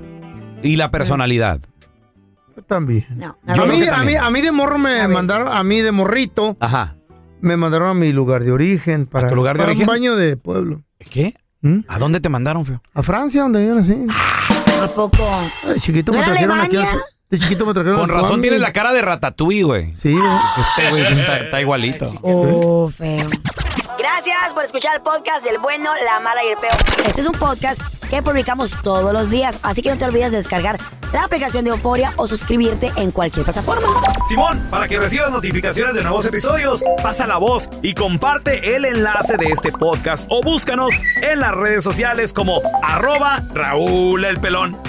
y 0.63 0.75
la 0.77 0.89
personalidad. 0.91 1.59
Yo 2.55 2.63
también. 2.63 3.05
No, 3.15 3.37
a, 3.45 3.53
Yo 3.55 3.65
mí, 3.67 3.83
a, 3.87 4.03
mí, 4.03 4.15
a 4.15 4.29
mí 4.31 4.41
de 4.41 4.51
morro 4.51 4.77
me 4.77 5.07
mandaron, 5.07 5.47
a 5.47 5.63
mí 5.63 5.81
de 5.81 5.91
morrito, 5.91 6.57
Ajá. 6.59 6.95
me 7.41 7.55
mandaron 7.55 7.89
a 7.89 7.93
mi 7.93 8.11
lugar 8.11 8.43
de 8.43 8.51
origen 8.51 9.05
para, 9.05 9.29
tu 9.29 9.35
lugar 9.35 9.55
de 9.55 9.59
para 9.59 9.71
origen? 9.71 9.87
un 9.87 9.93
baño 9.93 10.15
de 10.15 10.35
pueblo. 10.37 10.81
¿Qué? 11.09 11.35
¿A 11.87 11.99
dónde 11.99 12.19
te 12.19 12.29
mandaron, 12.29 12.65
feo? 12.65 12.81
A 12.93 13.03
Francia, 13.03 13.41
donde 13.43 13.65
yo 13.65 13.75
nací. 13.75 13.95
¿A 14.09 14.87
poco? 14.87 15.17
Chiquito 15.79 16.11
¿No 16.11 16.17
me 16.19 16.23
trajeron 16.25 16.59
aquí. 16.59 16.77
a 16.77 16.87
De 17.29 17.37
chiquito 17.37 17.63
me 17.63 17.75
trajeron 17.75 17.99
Con 17.99 18.09
razón 18.09 18.41
tienes 18.41 18.59
la 18.59 18.73
cara 18.73 18.91
de 18.91 19.03
ratatouille, 19.03 19.63
güey. 19.63 19.95
Sí, 19.97 20.13
güey. 20.13 20.39
Este 20.57 20.89
güey 20.89 21.05
sí 21.05 21.21
está, 21.21 21.37
está 21.37 21.61
igualito. 21.61 22.11
Oh, 22.23 22.89
feo. 22.89 23.27
Gracias 23.99 24.53
por 24.55 24.63
escuchar 24.63 24.95
el 24.95 25.03
podcast 25.03 25.45
del 25.45 25.59
bueno, 25.59 25.91
la 26.05 26.19
mala 26.21 26.43
y 26.43 26.47
el 26.47 26.57
peor. 26.57 26.73
Este 27.05 27.21
es 27.21 27.27
un 27.27 27.33
podcast 27.33 27.79
que 28.09 28.23
publicamos 28.23 28.71
todos 28.81 29.13
los 29.13 29.29
días, 29.29 29.59
así 29.61 29.83
que 29.83 29.91
no 29.91 29.97
te 29.97 30.05
olvides 30.05 30.31
de 30.31 30.37
descargar 30.37 30.79
la 31.13 31.23
aplicación 31.23 31.65
de 31.65 31.69
Euforia 31.69 32.11
o 32.15 32.25
suscribirte 32.25 32.91
en 32.95 33.11
cualquier 33.11 33.45
plataforma. 33.45 33.87
Simón, 34.27 34.59
para 34.71 34.87
que 34.87 34.97
recibas 34.97 35.29
notificaciones 35.29 35.93
de 35.93 36.01
nuevos 36.01 36.25
episodios, 36.25 36.83
pasa 37.03 37.27
la 37.27 37.37
voz 37.37 37.69
y 37.83 37.93
comparte 37.93 38.75
el 38.75 38.85
enlace 38.85 39.37
de 39.37 39.51
este 39.51 39.71
podcast 39.71 40.25
o 40.31 40.41
búscanos 40.41 40.95
en 41.21 41.41
las 41.41 41.53
redes 41.53 41.83
sociales 41.83 42.33
como 42.33 42.59
arroba 42.81 43.43
Raúl 43.53 44.25
el 44.25 44.39
Pelón. 44.39 44.88